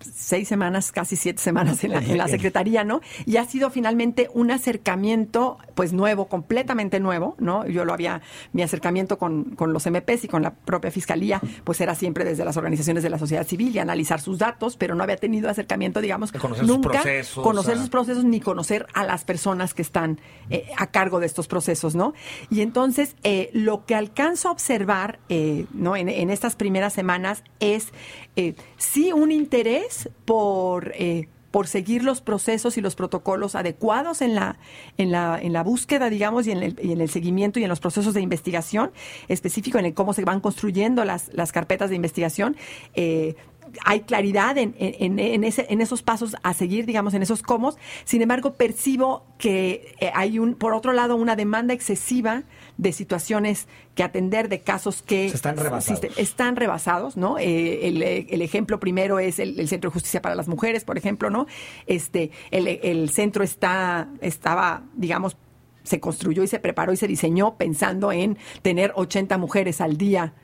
seis 0.00 0.48
semanas, 0.48 0.92
casi 0.92 1.16
siete 1.16 1.40
semanas 1.40 1.84
en 1.84 1.92
la, 1.92 1.98
en 1.98 2.18
la, 2.18 2.28
Secretaría, 2.28 2.84
¿no? 2.84 3.00
Y 3.26 3.36
ha 3.36 3.44
sido 3.44 3.70
finalmente 3.70 4.28
un 4.32 4.50
acercamiento, 4.50 5.58
pues 5.74 5.92
nuevo, 5.92 6.28
completamente 6.28 7.00
nuevo, 7.00 7.34
¿no? 7.38 7.66
Yo 7.66 7.84
lo 7.84 7.92
había, 7.92 8.22
mi 8.52 8.62
acercamiento 8.62 9.18
con, 9.18 9.56
con 9.56 9.72
los 9.72 9.86
MPs 9.86 10.24
y 10.24 10.28
con 10.28 10.42
la 10.42 10.54
propia 10.54 10.90
Fiscalía, 10.90 11.40
pues 11.64 11.80
era 11.80 11.94
siempre 11.94 12.24
desde 12.24 12.44
las 12.44 12.56
organizaciones 12.56 13.02
de 13.02 13.10
la 13.10 13.18
sociedad 13.18 13.46
civil 13.46 13.74
y 13.74 13.78
analizar 13.78 14.20
sus 14.20 14.38
datos, 14.38 14.76
pero 14.76 14.94
no 14.94 15.02
había 15.02 15.16
tenido 15.16 15.48
acercamiento, 15.48 16.00
digamos, 16.00 16.32
conocer 16.32 16.64
nunca 16.64 16.92
sus 16.92 17.02
procesos, 17.02 17.44
conocer 17.44 17.78
sus 17.78 17.88
procesos 17.90 18.24
ni 18.24 18.40
conocer 18.40 18.86
a 18.94 19.04
las 19.04 19.24
personas 19.24 19.74
que 19.74 19.82
están 19.82 20.20
eh, 20.48 20.70
a 20.76 20.88
cargo 20.88 21.20
de 21.20 21.26
estos 21.26 21.46
procesos, 21.46 21.94
¿no? 21.94 22.14
Y 22.50 22.60
entonces, 22.62 23.16
eh, 23.22 23.50
lo 23.52 23.84
que 23.84 23.94
alcanzo 23.94 24.48
a 24.48 24.52
observar, 24.52 25.18
eh, 25.28 25.66
¿no? 25.72 25.96
En, 25.96 26.08
en, 26.08 26.30
estas 26.30 26.56
primeras 26.56 26.92
semanas 26.92 27.42
es 27.58 27.92
eh, 28.40 28.54
sí 28.78 29.12
un 29.12 29.32
interés 29.32 30.08
por, 30.24 30.92
eh, 30.94 31.28
por 31.50 31.66
seguir 31.66 32.02
los 32.02 32.22
procesos 32.22 32.78
y 32.78 32.80
los 32.80 32.94
protocolos 32.94 33.54
adecuados 33.54 34.22
en 34.22 34.34
la, 34.34 34.58
en 34.96 35.10
la, 35.10 35.38
en 35.40 35.52
la 35.52 35.62
búsqueda, 35.62 36.08
digamos, 36.08 36.46
y 36.46 36.52
en, 36.52 36.62
el, 36.62 36.80
y 36.82 36.92
en 36.92 37.02
el 37.02 37.10
seguimiento 37.10 37.60
y 37.60 37.64
en 37.64 37.68
los 37.68 37.80
procesos 37.80 38.14
de 38.14 38.22
investigación, 38.22 38.92
específico 39.28 39.78
en 39.78 39.84
el 39.84 39.92
cómo 39.92 40.14
se 40.14 40.24
van 40.24 40.40
construyendo 40.40 41.04
las, 41.04 41.30
las 41.34 41.52
carpetas 41.52 41.90
de 41.90 41.96
investigación. 41.96 42.56
Eh, 42.94 43.34
hay 43.84 44.00
claridad 44.00 44.58
en, 44.58 44.74
en, 44.78 45.18
en, 45.18 45.44
ese, 45.44 45.66
en, 45.68 45.80
esos 45.80 46.02
pasos 46.02 46.36
a 46.42 46.54
seguir, 46.54 46.86
digamos, 46.86 47.14
en 47.14 47.22
esos 47.22 47.42
cómo. 47.42 47.74
Sin 48.04 48.22
embargo, 48.22 48.54
percibo 48.54 49.24
que 49.38 49.94
eh, 50.00 50.10
hay, 50.14 50.38
un, 50.38 50.54
por 50.54 50.74
otro 50.74 50.92
lado, 50.92 51.16
una 51.16 51.36
demanda 51.36 51.74
excesiva 51.74 52.44
de 52.76 52.92
situaciones 52.92 53.68
que 53.94 54.02
atender, 54.02 54.48
de 54.48 54.60
casos 54.60 55.02
que 55.02 55.28
Se 55.28 55.36
están 55.36 55.56
rebasados. 55.56 56.04
están 56.16 56.56
rebasados, 56.56 57.16
¿no? 57.16 57.38
Eh, 57.38 57.88
el, 57.88 58.02
el, 58.02 58.42
ejemplo 58.42 58.80
primero 58.80 59.18
es 59.18 59.38
el, 59.38 59.58
el, 59.58 59.68
Centro 59.68 59.90
de 59.90 59.94
Justicia 59.94 60.22
para 60.22 60.34
las 60.34 60.48
Mujeres, 60.48 60.84
por 60.84 60.96
ejemplo, 60.98 61.30
¿no? 61.30 61.46
Este, 61.86 62.30
el, 62.50 62.66
el 62.66 63.10
centro 63.10 63.44
está, 63.44 64.08
estaba, 64.20 64.84
digamos, 64.94 65.36
se 65.82 66.00
construyó 66.00 66.42
y 66.42 66.46
se 66.46 66.58
preparó 66.58 66.92
y 66.92 66.96
se 66.96 67.08
diseñó 67.08 67.56
pensando 67.56 68.12
en 68.12 68.38
tener 68.62 68.92
80 68.94 69.38
mujeres 69.38 69.80
al 69.80 69.96
día 69.96 70.34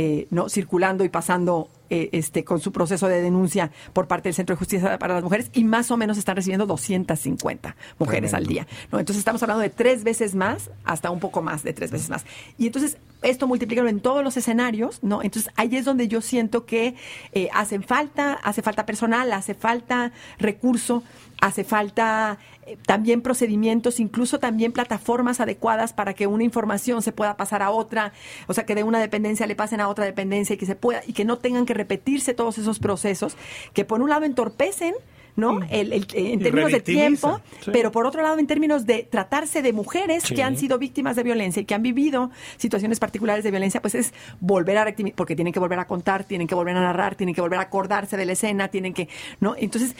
eh, 0.00 0.28
no 0.30 0.48
circulando 0.48 1.02
y 1.02 1.08
pasando 1.08 1.68
eh, 1.90 2.10
este 2.12 2.44
con 2.44 2.60
su 2.60 2.70
proceso 2.70 3.08
de 3.08 3.20
denuncia 3.20 3.72
por 3.92 4.06
parte 4.06 4.28
del 4.28 4.34
Centro 4.34 4.54
de 4.54 4.58
Justicia 4.58 4.96
para 4.96 5.14
las 5.14 5.24
Mujeres 5.24 5.50
y 5.54 5.64
más 5.64 5.90
o 5.90 5.96
menos 5.96 6.16
están 6.18 6.36
recibiendo 6.36 6.66
250 6.66 7.74
mujeres 7.98 8.30
Tremendo. 8.30 8.36
al 8.36 8.46
día. 8.46 8.66
¿no? 8.92 9.00
Entonces 9.00 9.18
estamos 9.18 9.42
hablando 9.42 9.60
de 9.60 9.70
tres 9.70 10.04
veces 10.04 10.36
más, 10.36 10.70
hasta 10.84 11.10
un 11.10 11.18
poco 11.18 11.42
más 11.42 11.64
de 11.64 11.72
tres 11.72 11.90
veces 11.90 12.10
más. 12.10 12.24
Y 12.58 12.66
entonces 12.66 12.96
esto 13.22 13.48
multiplicarlo 13.48 13.90
en 13.90 13.98
todos 13.98 14.22
los 14.22 14.36
escenarios, 14.36 15.00
¿no? 15.02 15.20
Entonces 15.20 15.52
ahí 15.56 15.74
es 15.74 15.84
donde 15.84 16.06
yo 16.06 16.20
siento 16.20 16.64
que 16.64 16.94
eh, 17.32 17.48
hacen 17.52 17.82
falta, 17.82 18.34
hace 18.34 18.62
falta 18.62 18.86
personal, 18.86 19.32
hace 19.32 19.54
falta 19.54 20.12
recurso, 20.38 21.02
hace 21.40 21.64
falta 21.64 22.38
eh, 22.66 22.76
también 22.86 23.22
procedimientos, 23.22 24.00
incluso 24.00 24.38
también 24.38 24.72
plataformas 24.72 25.40
adecuadas 25.40 25.92
para 25.92 26.14
que 26.14 26.26
una 26.26 26.44
información 26.44 27.02
se 27.02 27.12
pueda 27.12 27.36
pasar 27.36 27.62
a 27.62 27.70
otra, 27.70 28.12
o 28.46 28.54
sea, 28.54 28.66
que 28.66 28.74
de 28.74 28.82
una 28.82 29.00
dependencia 29.00 29.46
le 29.46 29.56
pasen 29.56 29.80
a 29.80 29.88
otra 29.88 30.04
dependencia 30.04 30.54
y 30.54 30.56
que 30.56 30.66
se 30.66 30.76
pueda 30.76 31.02
y 31.06 31.12
que 31.12 31.24
no 31.24 31.38
tengan 31.38 31.66
que 31.66 31.74
repetirse 31.74 32.34
todos 32.34 32.58
esos 32.58 32.78
procesos 32.78 33.36
que 33.72 33.84
por 33.84 34.02
un 34.02 34.10
lado 34.10 34.24
entorpecen 34.24 34.94
¿no? 35.38 35.60
El, 35.70 35.92
el, 35.92 36.06
en 36.14 36.40
términos 36.40 36.72
de 36.72 36.80
tiempo, 36.80 37.40
sí. 37.60 37.70
pero 37.72 37.92
por 37.92 38.06
otro 38.06 38.22
lado 38.22 38.38
en 38.38 38.46
términos 38.48 38.86
de 38.86 39.04
tratarse 39.04 39.62
de 39.62 39.72
mujeres 39.72 40.24
sí. 40.24 40.34
que 40.34 40.42
han 40.42 40.56
sido 40.56 40.78
víctimas 40.78 41.14
de 41.14 41.22
violencia 41.22 41.62
y 41.62 41.64
que 41.64 41.74
han 41.74 41.82
vivido 41.82 42.30
situaciones 42.56 42.98
particulares 42.98 43.44
de 43.44 43.52
violencia, 43.52 43.80
pues 43.80 43.94
es 43.94 44.12
volver 44.40 44.76
a 44.78 44.94
porque 45.14 45.36
tienen 45.36 45.52
que 45.52 45.60
volver 45.60 45.78
a 45.78 45.86
contar, 45.86 46.24
tienen 46.24 46.48
que 46.48 46.56
volver 46.56 46.76
a 46.76 46.80
narrar, 46.80 47.14
tienen 47.14 47.36
que 47.36 47.40
volver 47.40 47.60
a 47.60 47.62
acordarse 47.62 48.16
de 48.16 48.26
la 48.26 48.32
escena, 48.32 48.68
tienen 48.68 48.92
que, 48.92 49.08
¿no? 49.38 49.54
Entonces, 49.56 49.94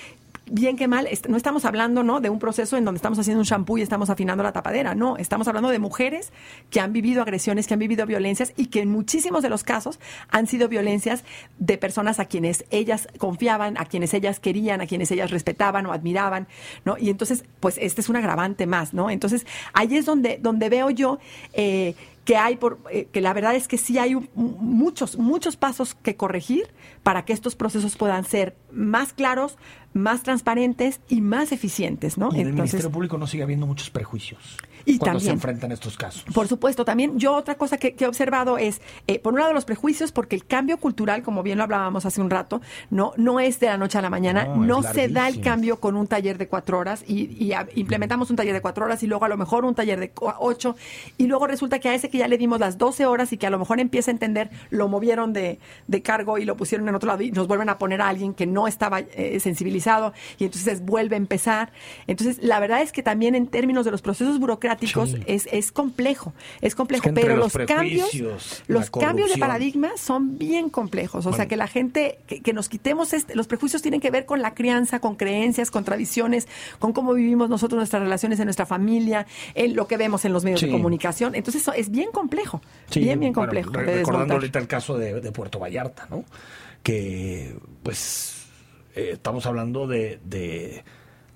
bien 0.50 0.76
que 0.76 0.88
mal, 0.88 1.08
no 1.28 1.36
estamos 1.36 1.64
hablando 1.64 2.02
¿no? 2.02 2.20
de 2.20 2.30
un 2.30 2.38
proceso 2.38 2.76
en 2.76 2.84
donde 2.84 2.96
estamos 2.96 3.18
haciendo 3.18 3.40
un 3.40 3.46
shampoo 3.46 3.78
y 3.78 3.82
estamos 3.82 4.10
afinando 4.10 4.42
la 4.42 4.52
tapadera, 4.52 4.94
no, 4.94 5.16
estamos 5.16 5.48
hablando 5.48 5.68
de 5.70 5.78
mujeres 5.78 6.32
que 6.70 6.80
han 6.80 6.92
vivido 6.92 7.22
agresiones, 7.22 7.66
que 7.66 7.74
han 7.74 7.80
vivido 7.80 8.06
violencias 8.06 8.52
y 8.56 8.66
que 8.66 8.80
en 8.80 8.90
muchísimos 8.90 9.42
de 9.42 9.48
los 9.48 9.64
casos 9.64 10.00
han 10.28 10.46
sido 10.46 10.68
violencias 10.68 11.24
de 11.58 11.78
personas 11.78 12.20
a 12.20 12.26
quienes 12.26 12.64
ellas 12.70 13.08
confiaban, 13.18 13.78
a 13.78 13.84
quienes 13.84 14.14
ellas 14.14 14.40
querían, 14.40 14.80
a 14.80 14.86
quienes 14.86 15.10
ellas 15.10 15.30
respetaban 15.30 15.86
o 15.86 15.92
admiraban, 15.92 16.48
¿no? 16.84 16.96
Y 16.98 17.10
entonces, 17.10 17.44
pues 17.60 17.78
este 17.80 18.00
es 18.00 18.08
un 18.08 18.16
agravante 18.16 18.66
más, 18.66 18.94
¿no? 18.94 19.10
Entonces, 19.10 19.46
ahí 19.72 19.96
es 19.96 20.06
donde, 20.06 20.38
donde 20.40 20.68
veo 20.68 20.90
yo 20.90 21.18
eh, 21.52 21.94
que 22.28 22.36
hay 22.36 22.56
por 22.56 22.78
eh, 22.90 23.08
que 23.10 23.22
la 23.22 23.32
verdad 23.32 23.54
es 23.54 23.68
que 23.68 23.78
sí 23.78 23.98
hay 23.98 24.14
muchos 24.34 25.16
muchos 25.16 25.56
pasos 25.56 25.94
que 25.94 26.14
corregir 26.14 26.68
para 27.02 27.24
que 27.24 27.32
estos 27.32 27.56
procesos 27.56 27.96
puedan 27.96 28.26
ser 28.26 28.54
más 28.70 29.14
claros, 29.14 29.56
más 29.92 30.22
transparentes 30.22 31.00
y 31.08 31.20
más 31.20 31.52
eficientes, 31.52 32.18
¿no? 32.18 32.26
Y 32.32 32.40
en 32.40 32.48
Entonces, 32.48 32.48
el 32.48 32.54
Ministerio 32.54 32.90
Público 32.90 33.18
no 33.18 33.26
sigue 33.26 33.42
habiendo 33.42 33.66
muchos 33.66 33.90
prejuicios 33.90 34.56
y 34.84 34.98
cuando 34.98 35.18
también, 35.18 35.20
se 35.20 35.34
enfrentan 35.34 35.72
estos 35.72 35.96
casos. 35.96 36.24
Por 36.32 36.48
supuesto, 36.48 36.84
también 36.84 37.18
yo 37.18 37.34
otra 37.34 37.56
cosa 37.56 37.76
que, 37.76 37.94
que 37.94 38.04
he 38.04 38.08
observado 38.08 38.58
es, 38.58 38.80
eh, 39.06 39.18
por 39.18 39.34
un 39.34 39.40
lado, 39.40 39.52
los 39.52 39.64
prejuicios, 39.64 40.12
porque 40.12 40.36
el 40.36 40.46
cambio 40.46 40.78
cultural, 40.78 41.22
como 41.22 41.42
bien 41.42 41.58
lo 41.58 41.64
hablábamos 41.64 42.06
hace 42.06 42.20
un 42.20 42.30
rato, 42.30 42.60
no, 42.90 43.12
no 43.16 43.40
es 43.40 43.60
de 43.60 43.66
la 43.66 43.76
noche 43.76 43.98
a 43.98 44.02
la 44.02 44.10
mañana, 44.10 44.44
no, 44.46 44.56
no 44.56 44.82
se 44.82 45.08
da 45.08 45.28
el 45.28 45.40
cambio 45.40 45.80
con 45.80 45.96
un 45.96 46.06
taller 46.06 46.38
de 46.38 46.48
cuatro 46.48 46.78
horas 46.78 47.04
y, 47.06 47.36
y 47.44 47.52
a, 47.52 47.68
implementamos 47.74 48.30
un 48.30 48.36
taller 48.36 48.54
de 48.54 48.60
cuatro 48.60 48.84
horas 48.84 49.02
y 49.02 49.06
luego 49.06 49.24
a 49.24 49.28
lo 49.28 49.36
mejor 49.36 49.64
un 49.64 49.74
taller 49.74 50.00
de 50.00 50.12
ocho 50.38 50.76
y 51.18 51.26
luego 51.26 51.46
resulta 51.46 51.78
que 51.78 51.88
a 51.88 51.94
ese 51.94 52.08
que 52.08 52.18
ya 52.18 52.28
le 52.28 52.38
dimos 52.38 52.60
las 52.60 52.78
12 52.78 53.06
horas 53.06 53.32
y 53.32 53.36
que 53.36 53.46
a 53.46 53.50
lo 53.50 53.58
mejor 53.58 53.80
empieza 53.80 54.10
a 54.10 54.12
entender, 54.12 54.50
lo 54.70 54.88
movieron 54.88 55.32
de, 55.32 55.58
de 55.86 56.02
cargo 56.02 56.38
y 56.38 56.44
lo 56.44 56.56
pusieron 56.56 56.88
en 56.88 56.94
otro 56.94 57.08
lado 57.08 57.22
y 57.22 57.30
nos 57.30 57.46
vuelven 57.46 57.68
a 57.68 57.78
poner 57.78 58.00
a 58.00 58.08
alguien 58.08 58.32
que 58.32 58.46
no 58.46 58.66
estaba 58.66 59.00
eh, 59.00 59.38
sensibilizado 59.40 59.77
y 60.38 60.44
entonces 60.44 60.84
vuelve 60.84 61.16
a 61.16 61.18
empezar. 61.18 61.72
Entonces, 62.06 62.38
la 62.42 62.60
verdad 62.60 62.82
es 62.82 62.92
que 62.92 63.02
también 63.02 63.34
en 63.34 63.46
términos 63.46 63.84
de 63.84 63.90
los 63.90 64.02
procesos 64.02 64.38
burocráticos 64.38 65.10
sí. 65.10 65.22
es, 65.26 65.48
es 65.52 65.72
complejo, 65.72 66.32
es 66.60 66.74
complejo, 66.74 67.08
es 67.08 67.14
que 67.14 67.20
pero 67.20 67.36
los, 67.36 67.54
los 67.54 67.66
cambios, 67.66 68.08
los 68.66 68.90
cambios 68.90 69.32
de 69.32 69.38
paradigma 69.38 69.90
son 69.96 70.38
bien 70.38 70.70
complejos. 70.70 71.26
O 71.26 71.30
bueno. 71.30 71.36
sea, 71.36 71.48
que 71.48 71.56
la 71.56 71.68
gente, 71.68 72.18
que, 72.26 72.40
que 72.40 72.52
nos 72.52 72.68
quitemos, 72.68 73.12
este, 73.12 73.34
los 73.34 73.46
prejuicios 73.46 73.82
tienen 73.82 74.00
que 74.00 74.10
ver 74.10 74.26
con 74.26 74.42
la 74.42 74.54
crianza, 74.54 75.00
con 75.00 75.16
creencias, 75.16 75.70
con 75.70 75.84
tradiciones, 75.84 76.48
con 76.78 76.92
cómo 76.92 77.14
vivimos 77.14 77.48
nosotros 77.48 77.78
nuestras 77.78 78.02
relaciones 78.02 78.38
en 78.40 78.46
nuestra 78.46 78.66
familia, 78.66 79.26
en 79.54 79.74
lo 79.74 79.86
que 79.86 79.96
vemos 79.96 80.24
en 80.24 80.32
los 80.32 80.44
medios 80.44 80.60
sí. 80.60 80.66
de 80.66 80.72
comunicación. 80.72 81.34
Entonces, 81.34 81.62
eso 81.62 81.72
es 81.72 81.90
bien 81.90 82.10
complejo, 82.12 82.60
sí, 82.90 83.00
bien, 83.00 83.20
bien 83.20 83.32
complejo. 83.32 83.70
Bueno, 83.70 83.86
re 83.86 83.96
recordando 83.96 84.34
ahorita 84.34 84.58
el 84.58 84.66
caso 84.66 84.98
de, 84.98 85.20
de, 85.20 85.32
Puerto 85.32 85.58
Vallarta, 85.58 86.06
¿no? 86.10 86.24
Que, 86.82 87.56
pues, 87.82 88.37
eh, 88.98 89.10
estamos 89.12 89.46
hablando 89.46 89.86
de, 89.86 90.20
de 90.24 90.84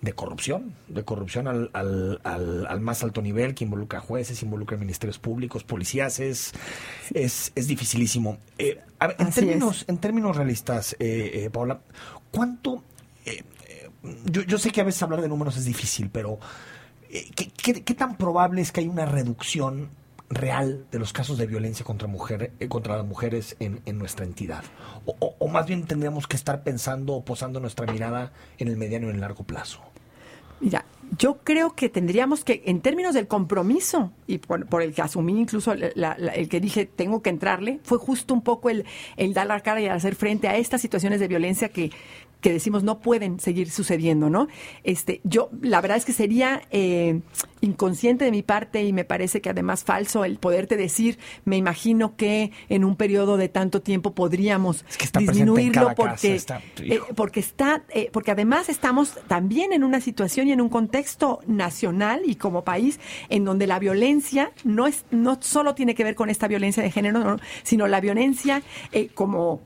de 0.03 0.13
corrupción, 0.15 0.75
de 0.89 1.05
corrupción 1.05 1.47
al, 1.47 1.71
al, 1.73 2.21
al, 2.25 2.67
al, 2.67 2.81
más 2.81 3.05
alto 3.05 3.23
nivel, 3.23 3.55
que 3.55 3.63
involucra 3.63 4.01
jueces, 4.01 4.43
involucra 4.43 4.77
ministerios 4.77 5.21
públicos, 5.21 5.63
policías, 5.63 6.19
es, 6.19 6.53
es, 7.15 7.53
es 7.55 7.69
dificilísimo. 7.69 8.39
Eh, 8.59 8.81
a 8.99 9.07
ver, 9.07 9.17
en, 9.21 9.31
términos, 9.31 9.85
en 9.87 9.99
términos 9.99 10.37
realistas, 10.37 10.97
eh, 10.99 11.45
eh, 11.45 11.51
Paola, 11.51 11.81
¿cuánto... 12.31 12.83
Yo, 14.25 14.43
yo, 14.43 14.59
sé 14.59 14.73
que 14.73 14.81
a 14.81 14.85
veces 14.85 15.01
hablar 15.05 15.23
de 15.23 15.29
números 15.29 15.57
es 15.57 15.65
difícil, 15.65 16.11
pero 16.11 16.41
¿qué, 17.09 17.53
qué, 17.57 17.85
qué 17.85 17.95
tan 17.95 18.17
probable 18.17 18.61
es 18.61 18.73
que 18.73 18.81
haya 18.81 18.91
una 18.91 19.07
reducción 19.07 19.91
real 20.35 20.87
de 20.91 20.99
los 20.99 21.13
casos 21.13 21.39
de 21.39 21.47
violencia 21.47 21.85
contra, 21.85 22.09
mujer, 22.09 22.53
eh, 22.61 22.69
contra 22.69 22.97
las 22.97 23.07
mujeres 23.07 23.57
en, 23.61 23.81
nuestra 23.99 24.25
entidad? 24.25 24.65
O, 25.05 25.49
más 25.49 25.67
bien 25.67 25.85
tendríamos 25.85 26.27
que 26.27 26.37
estar 26.37 26.63
pensando 26.63 27.15
o 27.15 27.25
posando 27.25 27.61
nuestra 27.61 27.91
mirada 27.91 28.33
en 28.59 28.69
el 28.69 28.77
mediano 28.77 29.07
y 29.07 29.11
en 29.11 29.17
el 29.17 29.21
largo 29.21 29.45
plazo? 29.45 29.81
Mira, 30.61 30.85
yo 31.19 31.39
creo 31.43 31.75
que 31.75 31.89
tendríamos 31.89 32.45
que, 32.45 32.63
en 32.67 32.81
términos 32.81 33.15
del 33.15 33.27
compromiso, 33.27 34.13
y 34.27 34.39
por, 34.39 34.83
el 34.83 34.95
que 34.95 35.03
asumí 35.03 35.39
incluso 35.39 35.73
el 35.73 36.49
que 36.49 36.61
dije 36.61 36.87
tengo 36.87 37.21
que 37.21 37.31
entrarle, 37.31 37.81
fue 37.83 37.99
justo 37.99 38.33
un 38.33 38.43
poco 38.43 38.71
el 38.71 38.85
dar 39.35 39.47
la 39.47 39.61
cara 39.61 39.81
y 39.81 39.87
hacer 39.87 40.15
frente 40.15 40.49
a 40.49 40.57
estas 40.57 40.81
situaciones 40.81 41.21
de 41.21 41.29
violencia 41.29 41.69
que, 41.69 41.91
que 42.43 42.53
decimos 42.53 42.83
no 42.83 42.99
pueden 42.99 43.41
seguir 43.41 43.71
sucediendo, 43.71 44.29
¿no? 44.29 44.49
Este, 44.83 45.21
yo, 45.25 45.49
la 45.63 45.81
verdad 45.81 45.97
es 45.97 46.05
que 46.05 46.13
sería 46.13 46.63
eh, 46.73 47.21
inconsciente 47.61 48.25
de 48.25 48.33
mi 48.33 48.43
parte 48.43 48.83
y 48.83 48.93
me 48.93 49.05
parece 49.05 49.41
que 49.41 49.49
además 49.49 49.85
falso 49.85 50.25
el 50.25 50.39
poderte 50.39 50.77
decir, 50.77 51.19
me 51.45 51.57
imagino 51.57 52.17
que 52.17 52.51
en 52.69 52.85
un 52.85 52.97
periodo 52.97 53.37
de 53.37 53.49
tanto 53.49 53.81
tiempo 53.81 54.13
podríamos 54.13 54.85
disminuirlo 55.17 55.95
porque 55.95 56.35
está, 56.35 56.61
eh, 56.81 56.99
porque 57.15 57.41
está, 57.41 57.85
eh, 57.91 58.11
porque 58.13 58.33
además 58.33 58.69
estamos 58.69 59.15
también 59.29 59.73
en 59.73 59.85
una 59.85 60.01
situación 60.01 60.49
y 60.49 60.53
en 60.53 60.61
un 60.61 60.69
contexto 60.69 61.39
nacional 61.47 62.23
y 62.27 62.35
como 62.35 62.65
país 62.65 62.99
en 63.29 63.45
donde 63.45 63.69
la 63.69 63.79
violencia 63.79 64.51
no 64.65 64.89
es, 64.89 65.05
no 65.13 65.41
solo 65.41 65.77
tiene 65.77 65.95
que 65.95 66.03
ver 66.03 66.17
con 66.17 66.29
esta 66.29 66.49
violencia 66.49 66.83
de 66.83 66.91
género, 66.91 67.39
sino 67.63 67.87
la 67.87 68.01
violencia 68.01 68.63
como 69.15 69.61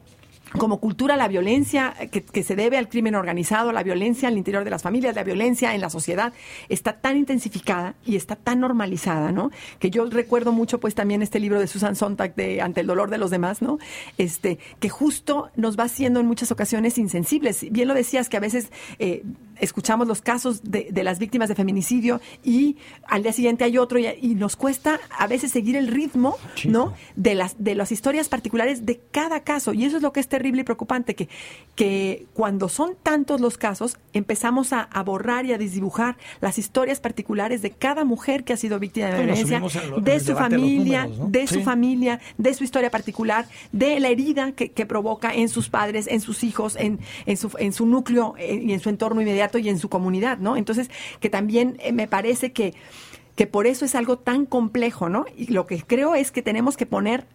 como 0.58 0.80
cultura 0.80 1.16
la 1.16 1.28
violencia 1.28 1.94
que, 2.10 2.42
se 2.42 2.56
debe 2.56 2.78
al 2.78 2.88
crimen 2.88 3.14
organizado, 3.14 3.72
la 3.72 3.82
violencia 3.82 4.28
al 4.28 4.36
interior 4.36 4.64
de 4.64 4.70
las 4.70 4.82
familias, 4.82 5.14
la 5.14 5.24
violencia 5.24 5.74
en 5.74 5.80
la 5.80 5.90
sociedad, 5.90 6.32
está 6.68 7.00
tan 7.00 7.16
intensificada 7.16 7.94
y 8.04 8.16
está 8.16 8.36
tan 8.36 8.60
normalizada, 8.60 9.32
¿no? 9.32 9.50
Que 9.78 9.90
yo 9.90 10.04
recuerdo 10.06 10.52
mucho, 10.52 10.80
pues, 10.80 10.94
también 10.94 11.22
este 11.22 11.40
libro 11.40 11.60
de 11.60 11.66
Susan 11.66 11.96
Sontag 11.96 12.34
de 12.34 12.60
Ante 12.60 12.80
el 12.80 12.86
dolor 12.86 13.10
de 13.10 13.18
los 13.18 13.30
demás, 13.30 13.62
¿no? 13.62 13.78
Este, 14.18 14.58
que 14.80 14.88
justo 14.88 15.50
nos 15.56 15.78
va 15.78 15.84
haciendo 15.84 16.20
en 16.20 16.26
muchas 16.26 16.50
ocasiones 16.52 16.98
insensibles. 16.98 17.66
Bien 17.70 17.88
lo 17.88 17.94
decías 17.94 18.28
que 18.28 18.36
a 18.36 18.40
veces 18.40 18.70
eh, 18.98 19.22
escuchamos 19.58 20.06
los 20.06 20.22
casos 20.22 20.62
de, 20.62 20.90
las 21.02 21.18
víctimas 21.18 21.48
de 21.48 21.54
feminicidio 21.54 22.20
y 22.42 22.76
al 23.06 23.22
día 23.22 23.32
siguiente 23.32 23.64
hay 23.64 23.78
otro 23.78 23.98
y, 23.98 24.34
nos 24.36 24.56
cuesta 24.56 25.00
a 25.16 25.26
veces 25.26 25.50
seguir 25.50 25.76
el 25.76 25.88
ritmo, 25.88 26.36
¿no? 26.64 26.92
De 27.14 27.34
las, 27.34 27.56
de 27.62 27.74
las 27.74 27.90
historias 27.90 28.28
particulares 28.28 28.84
de 28.84 29.00
cada 29.10 29.40
caso. 29.40 29.72
Y 29.72 29.84
eso 29.84 29.96
es 29.96 30.02
lo 30.02 30.12
que 30.12 30.20
es 30.20 30.28
terrible 30.28 30.45
y 30.48 30.64
preocupante, 30.64 31.14
que, 31.14 31.28
que 31.74 32.26
cuando 32.35 32.68
son 32.68 32.94
tantos 33.02 33.40
los 33.40 33.59
casos, 33.59 33.98
empezamos 34.12 34.72
a, 34.72 34.88
borrar 35.04 35.46
y 35.46 35.52
a 35.52 35.59
desdibujar 35.59 36.16
las 36.40 36.59
historias 36.59 37.00
particulares 37.00 37.62
de 37.62 37.70
cada 37.70 38.04
mujer 38.04 38.44
que 38.44 38.52
ha 38.52 38.56
sido 38.56 38.78
víctima 38.78 39.09
de 39.09 39.24
violencia, 39.24 39.62
de 40.00 40.20
su 40.20 40.35
familia, 40.35 41.09
de 41.28 41.46
su 41.46 41.62
familia, 41.62 42.20
de 42.38 42.54
su 42.54 42.64
historia 42.64 42.90
particular, 42.90 43.46
de 43.72 44.00
la 44.00 44.09
herida 44.09 44.52
que, 44.52 44.87
provoca 44.87 45.35
en 45.35 45.48
sus 45.48 45.68
padres, 45.68 46.06
en 46.06 46.20
sus 46.20 46.44
hijos, 46.44 46.76
en, 46.76 47.00
en, 47.26 47.37
su, 47.37 47.50
en 47.59 47.72
su 47.72 47.87
núcleo 47.87 48.35
eh, 48.38 48.61
y 48.62 48.72
en 48.72 48.78
su 48.78 48.88
entorno 48.88 49.20
inmediato 49.20 49.59
y 49.59 49.68
en 49.68 49.78
su 49.78 49.88
comunidad, 49.88 50.38
¿no? 50.38 50.56
Entonces, 50.56 50.90
que 51.18 51.28
también 51.28 51.76
eh, 51.80 51.92
me 51.92 52.06
parece 52.06 52.52
que 52.52 52.74
que 53.37 53.46
por 53.46 53.66
eso 53.66 53.85
es 53.85 53.94
algo 53.94 54.16
tan 54.16 54.46
complejo, 54.46 55.09
¿no? 55.11 55.26
Y 55.37 55.52
lo 55.52 55.66
que 55.66 55.82
creo 55.82 56.14
es 56.14 56.32
que 56.32 56.40
tenemos 56.42 56.76
que 56.76 56.87
poner 56.87 57.26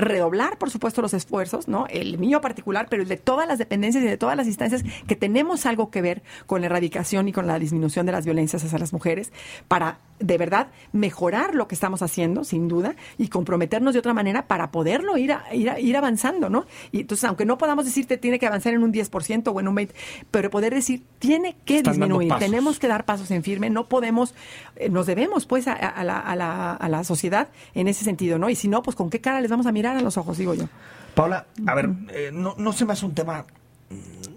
redoblar, 0.00 0.58
por 0.58 0.70
supuesto, 0.70 1.02
los 1.02 1.14
esfuerzos, 1.14 1.68
¿no? 1.68 1.86
El 1.88 2.18
mío 2.18 2.40
particular, 2.40 2.86
pero 2.90 3.02
el 3.02 3.08
de 3.08 3.16
todas 3.16 3.46
las 3.46 3.58
dependencias 3.58 4.02
y 4.04 4.06
de 4.06 4.16
todas 4.16 4.36
las 4.36 4.46
instancias 4.46 4.82
que 5.06 5.16
tenemos 5.16 5.66
algo 5.66 5.90
que 5.90 6.02
ver 6.02 6.22
con 6.46 6.60
la 6.60 6.66
erradicación 6.66 7.28
y 7.28 7.32
con 7.32 7.46
la 7.46 7.58
disminución 7.58 8.06
de 8.06 8.12
las 8.12 8.24
violencias 8.24 8.64
hacia 8.64 8.78
las 8.78 8.92
mujeres 8.92 9.32
para 9.68 9.98
de 10.20 10.36
verdad 10.36 10.68
mejorar 10.92 11.54
lo 11.54 11.66
que 11.66 11.74
estamos 11.74 12.02
haciendo, 12.02 12.44
sin 12.44 12.68
duda, 12.68 12.94
y 13.18 13.28
comprometernos 13.28 13.94
de 13.94 14.00
otra 14.00 14.12
manera 14.14 14.46
para 14.46 14.70
poderlo 14.70 15.16
ir, 15.16 15.34
ir, 15.52 15.72
ir 15.78 15.96
avanzando, 15.96 16.50
¿no? 16.50 16.66
Y 16.92 17.00
entonces, 17.00 17.24
aunque 17.24 17.46
no 17.46 17.58
podamos 17.58 17.86
decirte 17.86 18.18
tiene 18.18 18.38
que 18.38 18.46
avanzar 18.46 18.74
en 18.74 18.82
un 18.82 18.92
10% 18.92 19.52
o 19.52 19.60
en 19.60 19.68
un 19.68 19.76
20%, 19.76 19.92
pero 20.30 20.50
poder 20.50 20.74
decir 20.74 21.02
tiene 21.18 21.56
que 21.64 21.82
disminuir, 21.82 22.32
tenemos 22.38 22.78
que 22.78 22.88
dar 22.88 23.04
pasos 23.04 23.30
en 23.30 23.42
firme, 23.42 23.70
no 23.70 23.88
podemos, 23.88 24.34
eh, 24.76 24.88
nos 24.88 25.06
debemos 25.06 25.46
pues 25.46 25.66
a, 25.68 26.04
la, 26.04 26.18
a, 26.18 26.36
la, 26.36 26.74
a 26.74 26.88
la 26.88 27.04
sociedad 27.04 27.48
en 27.74 27.88
ese 27.88 28.04
sentido, 28.04 28.38
¿no? 28.38 28.50
Y 28.50 28.56
si 28.56 28.68
no, 28.68 28.82
pues 28.82 28.96
con 28.96 29.10
qué 29.10 29.20
cara 29.20 29.40
les 29.40 29.50
vamos 29.50 29.66
a 29.66 29.72
mirar 29.72 29.89
a 29.96 30.02
los 30.02 30.16
ojos, 30.16 30.38
digo 30.38 30.54
yo. 30.54 30.64
Paula, 31.14 31.46
a 31.66 31.74
ver, 31.74 31.90
eh, 32.10 32.30
no, 32.32 32.54
no 32.56 32.72
se 32.72 32.84
me 32.84 32.92
hace 32.92 33.04
un 33.04 33.14
tema 33.14 33.44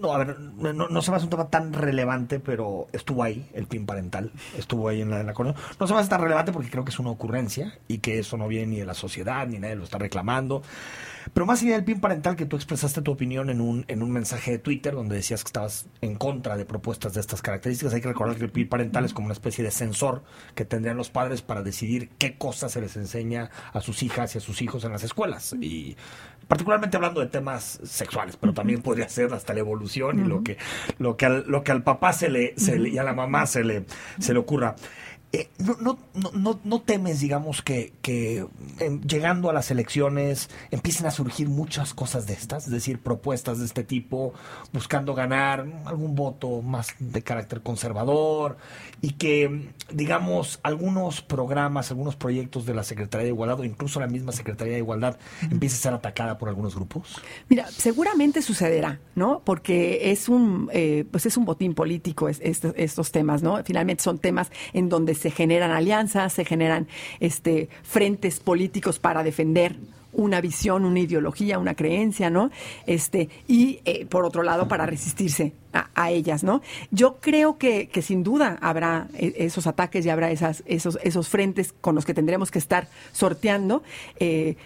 no, 0.02 0.14
a 0.14 0.18
ver, 0.18 0.38
no, 0.40 0.74
no, 0.74 1.02
se 1.02 1.12
me 1.12 1.18
hace 1.18 1.26
un 1.26 1.30
tema 1.30 1.48
tan 1.48 1.74
relevante, 1.74 2.40
pero 2.40 2.88
estuvo 2.92 3.24
ahí 3.24 3.48
el 3.54 3.68
PIN 3.68 3.86
parental, 3.86 4.32
estuvo 4.58 4.90
ahí 4.90 5.02
en 5.02 5.12
la, 5.12 5.20
en 5.20 5.28
la 5.28 5.34
No 5.34 5.88
se 5.88 5.94
me 5.94 6.00
hace 6.00 6.10
tan 6.10 6.22
relevante 6.22 6.52
porque 6.52 6.70
creo 6.70 6.84
que 6.84 6.90
es 6.90 7.00
una 7.00 7.12
ocurrencia 7.12 7.78
y 7.88 8.00
que 8.00 8.20
eso 8.20 8.36
no 8.36 8.48
viene 8.48 8.68
ni 8.68 8.80
de 8.80 8.86
la 8.86 8.96
sociedad, 8.96 9.48
ni 9.48 9.60
nadie 9.60 9.76
lo 9.76 9.84
está 9.84 10.00
reclamando. 10.00 10.64
Pero 11.34 11.48
más 11.48 11.64
allá 11.64 11.74
del 11.74 11.84
PIN 11.84 12.00
parental, 12.00 12.36
que 12.36 12.46
tú 12.46 12.56
expresaste 12.56 13.02
tu 13.02 13.12
opinión 13.12 13.50
en 13.50 13.60
un, 13.60 13.86
en 13.88 14.04
un 14.04 14.12
mensaje 14.12 14.52
de 14.52 14.60
Twitter 14.60 14.94
donde 14.94 15.16
decías 15.16 15.44
que 15.44 15.48
estabas 15.48 15.88
en 16.02 16.16
contra 16.16 16.58
de 16.58 16.66
propuestas 16.66 17.14
de 17.14 17.22
estas 17.22 17.42
características, 17.42 17.94
hay 17.94 18.02
que 18.02 18.08
recordar 18.08 18.36
que 18.38 18.44
el 18.44 18.52
PIN 18.52 18.70
parental 18.70 19.04
es 19.06 19.14
como 19.14 19.26
una 19.26 19.34
especie 19.34 19.64
de 19.64 19.72
sensor 19.72 20.24
que 20.54 20.64
tendrían 20.64 20.96
los 20.96 21.10
padres 21.10 21.42
para 21.42 21.64
decidir 21.64 22.10
qué 22.20 22.38
cosas 22.38 22.72
se 22.72 22.82
les 22.82 22.96
enseña 22.98 23.50
a 23.74 23.82
sus 23.82 24.04
hijas 24.04 24.36
y 24.36 24.38
a 24.38 24.42
sus 24.42 24.62
hijos 24.62 24.84
en 24.84 24.92
las 24.92 25.04
escuelas. 25.04 25.56
Y 25.60 25.98
particularmente 26.48 26.98
hablando 26.98 27.20
de 27.20 27.28
temas 27.28 27.80
sexuales, 27.84 28.38
pero 28.38 28.54
también 28.54 28.82
podría 28.82 29.10
ser 29.10 29.34
hasta 29.34 29.54
la 29.54 29.62
evolución 29.62 30.20
y 30.20 30.24
lo 30.28 30.44
que, 30.44 30.58
lo 31.00 31.18
que 31.18 31.26
al, 31.26 31.46
lo 31.48 31.64
que 31.64 31.72
al 31.72 31.84
papá 31.84 32.14
se 32.14 32.30
le, 32.30 32.54
se 32.58 32.78
le, 32.78 32.90
y 32.90 32.98
a 32.98 33.04
la 33.04 33.14
mamá 33.14 33.46
se 33.48 33.64
le, 33.64 33.86
se 34.20 34.34
le 34.34 34.40
ocurra. 34.40 34.76
Eh, 35.36 35.50
no, 35.58 35.76
no, 35.82 35.98
no, 36.36 36.60
no, 36.64 36.82
temes, 36.82 37.20
digamos, 37.20 37.64
que, 37.64 37.92
que 38.04 38.46
llegando 39.04 39.50
a 39.50 39.54
las 39.54 39.72
elecciones 39.72 40.52
empiecen 40.70 41.08
a 41.08 41.12
surgir 41.12 41.50
muchas 41.50 41.96
cosas 41.96 42.28
de 42.28 42.34
estas, 42.34 42.66
es 42.66 42.72
decir, 42.72 43.00
propuestas 43.00 43.58
de 43.58 43.66
este 43.66 43.84
tipo, 43.84 44.36
buscando 44.74 45.16
ganar 45.16 45.66
algún 45.86 46.14
voto 46.14 46.62
más 46.62 46.94
de 47.00 47.24
carácter 47.24 47.64
conservador 47.64 48.58
y 49.02 49.14
que, 49.14 49.72
digamos, 49.92 50.60
algunos 50.62 51.24
programas, 51.24 51.90
algunos 51.90 52.16
proyectos 52.16 52.68
de 52.68 52.76
la 52.76 52.84
Secretaría 52.84 53.24
de 53.24 53.30
Igualdad 53.30 53.60
o 53.60 53.64
incluso 53.64 54.00
la 54.00 54.08
misma 54.08 54.34
Secretaría 54.34 54.74
de 54.74 54.80
Igualdad 54.80 55.18
empiece 55.50 55.78
a 55.78 55.80
ser 55.80 55.94
atacada 55.96 56.38
por 56.38 56.48
algunos 56.48 56.76
grupos? 56.76 57.16
Mira, 57.50 57.66
seguramente 57.72 58.44
sucederá, 58.44 59.00
¿no? 59.16 59.42
Porque 59.44 60.12
es 60.12 60.30
un, 60.30 60.70
eh, 60.74 61.06
pues 61.10 61.26
es 61.26 61.38
un 61.38 61.46
botín 61.46 61.74
político 61.74 62.30
estos 62.30 63.12
temas, 63.12 63.42
¿no? 63.42 63.64
Finalmente 63.64 64.04
son 64.04 64.20
temas 64.20 64.52
en 64.74 64.90
donde 64.90 65.23
se 65.24 65.32
generan 65.32 65.72
alianzas, 65.72 66.34
se 66.34 66.44
generan 66.44 66.88
este, 67.22 67.70
frentes 67.82 68.42
políticos 68.42 69.00
para 69.00 69.24
defender 69.24 69.78
una 70.12 70.42
visión, 70.42 70.84
una 70.84 71.00
ideología, 71.00 71.58
una 71.60 71.76
creencia, 71.76 72.30
¿no? 72.30 72.52
Este, 72.86 73.30
y 73.48 73.80
eh, 73.86 74.06
por 74.06 74.26
otro 74.26 74.44
lado, 74.44 74.68
para 74.68 74.86
resistirse 74.86 75.54
a, 75.72 76.12
ellas, 76.12 76.44
¿no? 76.44 76.62
Yo 76.92 77.18
creo 77.22 77.58
que, 77.58 77.88
que, 77.88 78.02
sin 78.02 78.22
duda 78.22 78.58
habrá 78.62 79.08
eh, 79.16 79.34
esos 79.38 79.66
ataques 79.66 80.06
y 80.06 80.10
habrá 80.10 80.30
esas, 80.30 80.62
esos, 80.66 81.00
esos 81.04 81.30
frentes 81.30 81.74
con 81.80 81.96
los 81.96 82.06
que 82.06 82.14
tendremos 82.14 82.52
que 82.52 82.60
estar 82.60 82.90
sorteando. 83.14 83.82
Eh, 84.20 84.58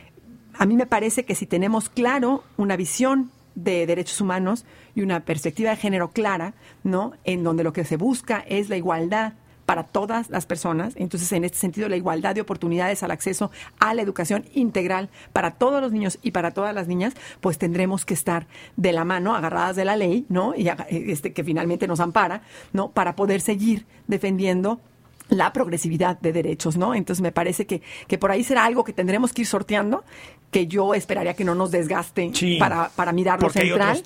a 0.55 0.65
mí 0.65 0.75
me 0.75 0.87
parece 0.87 1.23
que 1.23 1.35
si 1.35 1.45
tenemos 1.45 1.87
claro 1.87 2.43
una 2.57 2.75
visión 2.75 3.29
de 3.53 3.85
derechos 3.85 4.19
humanos 4.19 4.65
y 4.95 5.01
una 5.01 5.21
perspectiva 5.21 5.69
de 5.69 5.77
género 5.77 6.09
clara, 6.09 6.55
¿no? 6.83 7.13
En 7.25 7.43
donde 7.43 7.63
lo 7.63 7.73
que 7.73 7.85
se 7.85 7.95
busca 7.95 8.43
es 8.47 8.69
la 8.69 8.75
igualdad 8.75 9.33
para 9.67 9.83
todas 9.83 10.29
las 10.29 10.45
personas. 10.45 10.93
Entonces, 10.95 11.29
en 11.33 11.43
este 11.43 11.57
sentido, 11.57 11.89
la 11.89 11.97
igualdad 11.97 12.33
de 12.33 12.39
oportunidades 12.39 13.03
al 13.03 13.11
acceso 13.11 13.51
a 13.79 13.93
la 13.93 14.01
educación 14.01 14.45
integral 14.53 15.09
para 15.33 15.51
todos 15.51 15.81
los 15.81 15.91
niños 15.91 16.19
y 16.23 16.31
para 16.31 16.51
todas 16.51 16.73
las 16.73 16.87
niñas, 16.87 17.15
pues 17.41 17.57
tendremos 17.57 18.05
que 18.05 18.13
estar 18.13 18.47
de 18.77 18.93
la 18.93 19.03
mano, 19.03 19.35
agarradas 19.35 19.75
de 19.75 19.83
la 19.83 19.97
ley, 19.97 20.25
¿no? 20.29 20.55
Y 20.55 20.69
este, 20.89 21.33
que 21.33 21.43
finalmente 21.43 21.85
nos 21.85 21.99
ampara, 21.99 22.43
¿no? 22.71 22.91
Para 22.91 23.17
poder 23.17 23.41
seguir 23.41 23.85
defendiendo 24.07 24.79
la 25.27 25.51
progresividad 25.51 26.17
de 26.17 26.31
derechos, 26.31 26.77
¿no? 26.77 26.95
Entonces 26.95 27.21
me 27.21 27.33
parece 27.33 27.67
que, 27.67 27.81
que 28.07 28.17
por 28.17 28.31
ahí 28.31 28.45
será 28.45 28.63
algo 28.63 28.85
que 28.85 28.93
tendremos 28.93 29.33
que 29.33 29.41
ir 29.41 29.47
sorteando, 29.47 30.05
que 30.49 30.67
yo 30.67 30.93
esperaría 30.93 31.33
que 31.33 31.43
no 31.43 31.55
nos 31.55 31.71
desgaste 31.71 32.31
para, 32.57 32.89
para 32.95 33.11
mirarlo 33.11 33.49
central. 33.49 34.01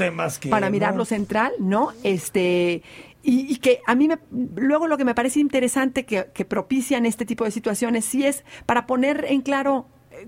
para 0.49 0.71
mirarlo 0.71 1.05
central, 1.05 1.51
¿no? 1.59 1.89
Este, 2.03 2.81
y, 3.23 3.57
que 3.57 3.81
a 3.85 3.95
mí 3.95 4.07
me, 4.07 4.19
luego 4.55 4.87
lo 4.87 4.97
que 4.97 5.05
me 5.05 5.13
parece 5.13 5.39
interesante 5.39 6.05
que, 6.05 6.45
propician 6.45 7.05
este 7.05 7.25
tipo 7.25 7.43
de 7.43 7.51
situaciones 7.51 8.05
sí 8.05 8.25
es 8.25 8.43
para 8.65 8.87
poner 8.87 9.25
en 9.29 9.41
claro 9.41 9.87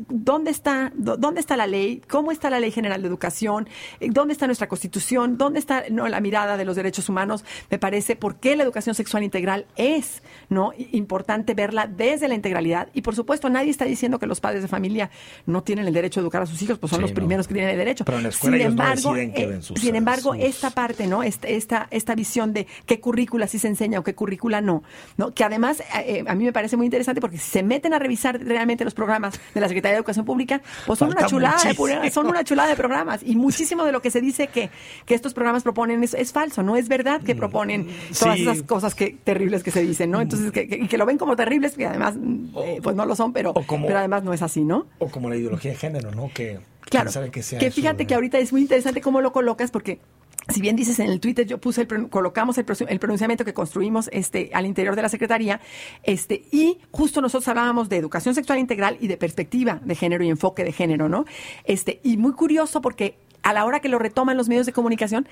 ¿dónde 0.10 0.52
está, 0.52 0.92
dónde 0.96 1.40
está 1.40 1.58
la 1.58 1.68
ley? 1.68 2.02
¿Cómo 2.10 2.32
está 2.32 2.50
la 2.50 2.60
Ley 2.60 2.72
General 2.72 3.02
de 3.02 3.08
Educación? 3.08 3.68
Eh, 4.00 4.10
¿Dónde 4.12 4.34
está 4.34 4.46
nuestra 4.46 4.68
Constitución? 4.68 5.38
¿Dónde 5.38 5.60
está 5.60 5.84
no, 5.90 6.08
la 6.08 6.20
mirada 6.22 6.58
de 6.58 6.66
los 6.66 6.76
derechos 6.76 7.10
humanos? 7.10 7.46
Me 7.70 7.80
parece, 7.80 8.16
¿por 8.16 8.36
qué 8.38 8.56
la 8.56 8.64
educación 8.64 8.96
sexual 8.96 9.24
integral 9.24 9.66
es 9.76 10.24
no 10.50 10.72
importante 10.92 11.54
verla 11.54 11.88
desde 11.88 12.28
la 12.28 12.36
integralidad? 12.36 12.90
Y 12.94 13.02
por 13.02 13.16
supuesto, 13.16 13.50
nadie 13.50 13.70
está 13.72 13.86
diciendo 13.86 14.20
que 14.20 14.26
los 14.28 14.40
padres 14.40 14.62
de 14.62 14.68
familia 14.68 15.10
no 15.46 15.64
tienen 15.64 15.88
el 15.88 15.94
derecho 15.94 16.20
a 16.20 16.24
educar 16.24 16.42
a 16.42 16.46
sus 16.46 16.62
hijos, 16.62 16.80
pues 16.80 16.92
son 16.92 17.02
los 17.02 17.12
primeros 17.12 17.48
que 17.48 17.54
tienen 17.54 17.72
el 17.72 17.78
derecho. 17.78 18.06
Pero 18.06 18.18
en 18.18 18.24
la 18.24 18.30
escuela 18.30 18.58
sin 18.58 18.62
ellos 18.62 18.76
no 18.76 18.84
embargo, 18.84 19.14
deciden 19.14 19.34
qué 19.34 19.44
eh, 19.44 19.48
ven 19.48 19.62
sus- 19.64 19.80
sin 19.80 19.96
embargo, 19.96 20.34
sus- 20.34 20.44
esta 20.44 20.70
parte, 20.72 21.08
¿no? 21.08 21.24
Esta, 21.24 21.48
esta, 21.48 21.88
esta 21.92 22.16
visión 22.16 22.54
de 22.54 22.68
qué 22.86 23.00
currícula 23.00 23.48
sí 23.48 23.60
se 23.60 23.68
enseña 23.68 24.00
o 24.00 24.04
qué 24.04 24.16
currícula 24.16 24.62
no, 24.62 24.84
¿no? 25.18 25.34
Que 25.34 25.44
además 25.44 25.80
eh, 25.82 25.84
eh, 26.06 26.24
a 26.28 26.36
mí 26.36 26.44
me 26.46 26.54
parece 26.54 26.78
muy 26.78 26.86
interesante 26.86 27.22
porque 27.22 27.38
si 27.38 27.50
se 27.52 27.64
meten 27.64 27.94
a 27.94 28.00
revisar 28.00 28.40
realmente 28.44 28.84
los 28.86 28.94
programas 28.94 29.40
de 29.54 29.62
la 29.62 29.68
Secretaría 29.68 29.83
de 29.90 29.96
Educación 29.98 30.26
Pública, 30.26 30.62
pues 30.86 31.00
son 31.00 31.10
Falta 31.10 31.22
una 31.22 31.30
chulada 31.30 31.58
de 31.64 31.74
muchísimo. 31.74 32.10
son 32.12 32.28
una 32.28 32.44
chulada 32.44 32.70
de 32.70 32.76
programas 32.76 33.22
y 33.24 33.36
muchísimo 33.36 33.84
de 33.86 33.92
lo 33.92 34.02
que 34.02 34.12
se 34.12 34.22
dice 34.22 34.48
que, 34.48 34.70
que 35.06 35.16
estos 35.16 35.34
programas 35.34 35.64
proponen 35.64 36.04
es, 36.04 36.14
es 36.14 36.32
falso, 36.32 36.64
no 36.64 36.76
es 36.76 36.88
verdad 36.88 37.22
que 37.22 37.36
proponen 37.36 37.88
todas 38.20 38.36
Mm. 38.36 38.38
Sí. 38.38 38.42
esas 38.44 38.64
cosas 38.64 38.96
que 38.96 39.18
terribles 39.24 39.64
que 39.64 39.72
se 39.72 39.82
dicen, 39.82 40.12
¿no? 40.12 40.22
Entonces 40.22 40.52
que, 40.52 40.68
que, 40.68 40.98
lo 40.98 41.06
ven 41.06 41.18
como 41.18 41.36
terribles, 41.36 41.76
que 41.76 41.86
además 41.86 42.16
eh, 42.64 42.80
pues 42.82 42.96
no 42.96 43.06
lo 43.06 43.16
son, 43.16 43.34
pero, 43.34 43.54
como- 43.54 43.88
pero 43.88 44.00
además 44.00 44.24
no 44.24 44.34
es 44.34 44.42
así, 44.42 44.64
¿no? 44.64 44.88
O 45.00 45.08
como 45.10 45.30
la 45.30 45.36
ideología 45.36 45.72
de 45.72 45.78
género, 45.78 46.12
¿no? 46.12 46.30
Que 46.34 46.60
Claro, 46.90 47.12
sea 47.12 47.28
que 47.30 47.40
eso, 47.40 47.56
fíjate 47.72 48.04
¿no? 48.04 48.08
que 48.08 48.14
ahorita 48.14 48.38
es 48.40 48.52
muy 48.52 48.62
interesante 48.62 49.02
cómo 49.02 49.22
lo 49.22 49.32
colocas 49.32 49.72
porque 49.72 50.00
si 50.50 50.62
bien 50.62 50.76
dices 50.76 51.00
en 51.00 51.10
el 51.10 51.20
Twitter, 51.20 51.46
yo 51.46 51.60
puse 51.60 51.82
el, 51.82 52.10
colocamos 52.10 52.58
el, 52.58 52.66
el 52.88 53.00
pronunciamiento 53.00 53.46
que 53.46 53.54
construimos 53.54 54.10
este, 54.12 54.50
al 54.54 54.66
interior 54.66 54.96
de 54.96 55.02
la 55.02 55.10
Secretaría, 55.10 55.62
este, 56.04 56.44
y 56.52 56.80
justo 56.92 57.22
nosotros 57.22 57.48
hablábamos 57.48 57.90
de 57.90 57.98
educación 57.98 58.36
sexual 58.36 58.60
integral 58.60 58.98
y 59.00 59.08
de 59.08 59.18
perspectiva 59.18 59.80
de 59.84 59.96
género 59.96 60.24
y 60.24 60.30
enfoque 60.30 60.64
de 60.64 60.72
género, 60.72 61.10
¿no? 61.10 61.26
Este, 61.66 62.00
y 62.04 62.18
muy 62.18 62.34
curioso 62.34 62.82
porque 62.82 63.16
a 63.42 63.54
la 63.54 63.66
hora 63.66 63.80
que 63.80 63.90
lo 63.90 64.00
retoman 64.00 64.38
los 64.38 64.50
medios 64.50 64.66
de 64.66 64.74
comunicación, 64.74 65.28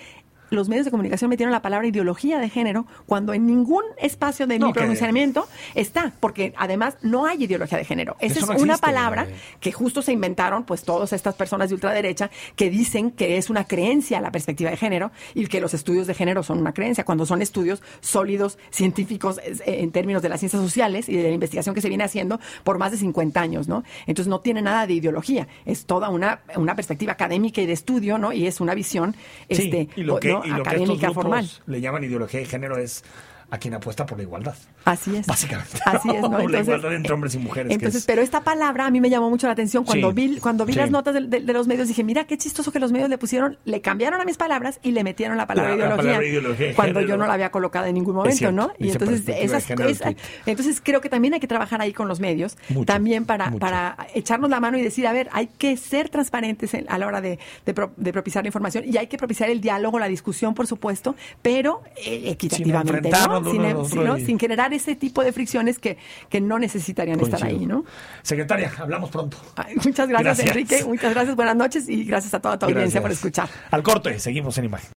los 0.52 0.70
medios 0.70 0.86
de 0.86 0.92
comunicación 0.92 1.30
metieron 1.30 1.52
la 1.52 1.64
palabra 1.64 1.88
ideología 1.88 2.38
de 2.38 2.48
género 2.50 2.86
cuando 3.08 3.34
en 3.34 3.48
ningún 3.48 3.84
espacio 3.98 4.46
de 4.46 4.60
No, 4.60 4.68
mi 4.68 4.74
que- 4.74 4.80
pronunciamiento 4.82 5.48
está, 5.74 6.14
porque 6.20 6.54
además 6.58 6.98
no 7.02 7.26
hay 7.26 7.44
ideología 7.46 7.80
de 7.80 7.86
género. 7.86 8.16
Esa 8.20 8.40
Eso 8.40 8.52
es 8.52 8.58
no 8.60 8.64
una 8.64 8.78
palabra 8.78 9.24
eh. 9.30 9.36
que 9.60 9.72
justo 9.72 10.02
se 10.04 10.12
inventaron 10.12 10.64
pues 10.66 10.84
todas 10.84 11.12
estas 11.14 11.34
personas 11.34 11.70
de 11.70 11.76
ultraderecha 11.76 12.30
que 12.56 12.70
dicen 12.70 13.12
que 13.12 13.38
es 13.38 13.50
una 13.50 13.64
creencia 13.66 14.22
la 14.22 14.32
perspectiva 14.32 14.70
de 14.70 14.78
género 14.78 15.12
y 15.34 15.48
que 15.48 15.60
los 15.60 15.74
estudios 15.74 16.06
de 16.06 16.14
género 16.14 16.44
son 16.44 16.60
una 16.60 16.74
creencia, 16.74 17.04
cuando 17.06 17.26
son 17.26 17.42
estudios 17.42 17.82
sólidos, 18.02 18.58
científicos 18.72 19.40
eh, 19.44 19.56
en 19.66 19.92
términos 19.92 20.22
de 20.22 20.30
las 20.30 20.40
ciencias 20.42 20.62
sociales 20.62 21.08
y 21.10 21.16
de 21.16 21.24
la 21.24 21.30
investigación 21.30 21.74
que 21.74 21.82
se 21.82 21.88
viene 21.90 22.04
haciendo 22.04 22.40
por 22.64 22.78
más 22.78 22.92
de 22.92 22.98
50 22.98 23.40
años, 23.40 23.68
¿no? 23.68 23.84
Entonces 24.06 24.28
no 24.30 24.42
tiene 24.42 24.62
nada 24.62 24.86
de 24.86 24.94
ideología, 24.94 25.48
es 25.66 25.86
toda 25.86 26.10
una, 26.10 26.42
una 26.58 26.76
perspectiva 26.76 27.14
académica 27.14 27.62
y 27.62 27.66
de 27.66 27.74
estudio, 27.74 28.18
¿no? 28.18 28.34
Y 28.34 28.48
es 28.48 28.60
una 28.60 28.74
visión 28.76 29.16
Sí, 29.50 29.64
este, 29.64 29.88
y 29.96 30.04
lo 30.04 30.20
que, 30.20 30.30
¿no? 30.30 30.41
Y 30.46 30.50
lo 30.50 30.64
que 30.64 30.76
estos 30.76 31.00
grupos 31.00 31.14
formal. 31.14 31.50
le 31.68 31.82
llaman 31.82 32.04
ideología 32.04 32.40
de 32.40 32.46
género 32.46 32.78
es 32.78 33.04
a 33.52 33.58
quien 33.58 33.74
apuesta 33.76 34.06
por 34.06 34.18
la 34.18 34.24
igualdad. 34.24 34.56
Así 34.86 35.16
es. 35.16 35.28
Básicamente. 35.28 35.78
Así 35.86 36.10
es, 36.10 36.22
¿no? 36.22 36.30
La 36.50 36.60
igualdad 36.62 36.94
entre 36.96 37.14
hombres 37.14 37.36
y 37.36 37.38
mujeres, 37.38 37.72
Entonces, 37.72 38.02
es- 38.02 38.06
pero 38.08 38.22
esta 38.22 38.42
palabra 38.42 38.86
a 38.88 38.90
mí 38.92 39.00
me 39.02 39.10
llamó 39.10 39.30
mucho 39.30 39.46
la 39.48 39.54
atención 39.54 39.84
cuando 39.84 40.10
Sí, 40.10 40.16
vi 40.16 40.38
cuando 40.40 40.66
vi 40.66 40.74
sí. 40.74 40.80
las 40.80 40.90
notas 40.90 41.14
de, 41.14 41.22
de- 41.28 41.42
de 41.42 41.54
los 41.54 41.68
medios 41.68 41.88
dije, 41.88 42.04
mira 42.04 42.24
qué 42.24 42.38
chistoso 42.38 42.72
que 42.72 42.80
los 42.80 42.92
medios 42.92 43.10
le 43.10 43.18
pusieron, 43.18 43.58
le 43.66 43.82
cambiaron 43.82 44.20
a 44.22 44.26
mis 44.26 44.38
palabras 44.38 44.80
y 44.82 44.92
le 44.92 45.04
metieron 45.04 45.38
la 45.38 45.46
palabra 45.48 45.72
La- 45.72 45.76
la 45.76 45.84
ideología, 45.86 46.04
palabra 46.08 46.28
ideología 46.28 46.68
de 46.68 46.74
cuando 46.76 47.00
género. 47.02 47.10
yo 47.10 47.18
no 47.18 47.28
la 47.28 47.34
había 47.34 47.52
colocado 47.52 47.86
en 47.88 47.94
ningún 47.96 48.16
momento, 48.16 48.38
cierto, 48.38 48.56
¿no? 48.56 48.72
Y 48.80 48.90
entonces 48.90 49.24
esas 49.28 49.70
esa- 49.70 50.14
entonces 50.46 50.82
creo 50.84 51.02
que 51.02 51.10
también 51.10 51.34
hay 51.34 51.40
que 51.40 51.48
trabajar 51.48 51.82
ahí 51.82 51.94
con 51.94 52.08
los 52.08 52.20
medios, 52.20 52.58
Mucho, 52.70 52.86
también 52.86 53.26
para 53.26 53.48
mucho. 53.50 53.60
para 53.60 53.98
echarnos 54.14 54.50
la 54.50 54.60
mano 54.60 54.78
y 54.78 54.82
decir, 54.82 55.06
a 55.08 55.14
ver, 55.14 55.30
hay 55.34 55.48
que 55.48 55.76
ser 55.78 56.10
transparentes 56.10 56.74
en- 56.74 56.86
a 56.90 56.98
la 56.98 57.08
hora 57.08 57.22
de, 57.22 57.38
de 57.66 57.74
pro- 57.74 57.92
de 57.98 58.14
propiciar 58.14 58.44
la 58.44 58.48
información 58.48 58.86
y 58.88 58.98
hay 58.98 59.08
que 59.08 59.18
propiciar 59.18 59.50
el 59.50 59.60
diálogo, 59.62 60.00
la 60.00 60.08
discusión, 60.08 60.54
por 60.54 60.68
supuesto, 60.68 61.16
pero 61.42 61.82
eh, 61.98 62.24
equitativamente, 62.28 63.10
em- 63.48 64.26
sin 64.26 64.40
generar 64.40 64.74
ese 64.74 64.96
tipo 64.96 65.24
de 65.24 65.32
fricciones 65.32 65.80
que, 65.80 65.98
que 66.30 66.42
no 66.42 66.60
necesitarían 66.60 67.20
estar 67.20 67.44
ahí, 67.44 67.66
¿no? 67.66 67.84
Secretaria, 68.22 68.72
hablamos 68.78 69.10
pronto. 69.10 69.38
Ay, 69.56 69.76
muchas 69.76 70.08
gracias, 70.08 70.38
Gracias. 70.38 70.48
Enrique. 70.50 70.84
Muchas 70.86 71.14
gracias. 71.14 71.36
Buenas 71.36 71.56
noches 71.56 71.90
y 71.90 72.04
gracias 72.04 72.34
a 72.34 72.40
toda 72.40 72.58
tu 72.58 72.66
audiencia 72.66 73.00
Gracias. 73.00 73.02
por 73.02 73.12
escuchar. 73.12 73.50
Al 73.72 73.84
corte, 73.84 74.20
seguimos 74.20 74.58
en 74.58 74.66
imagen. 74.66 74.90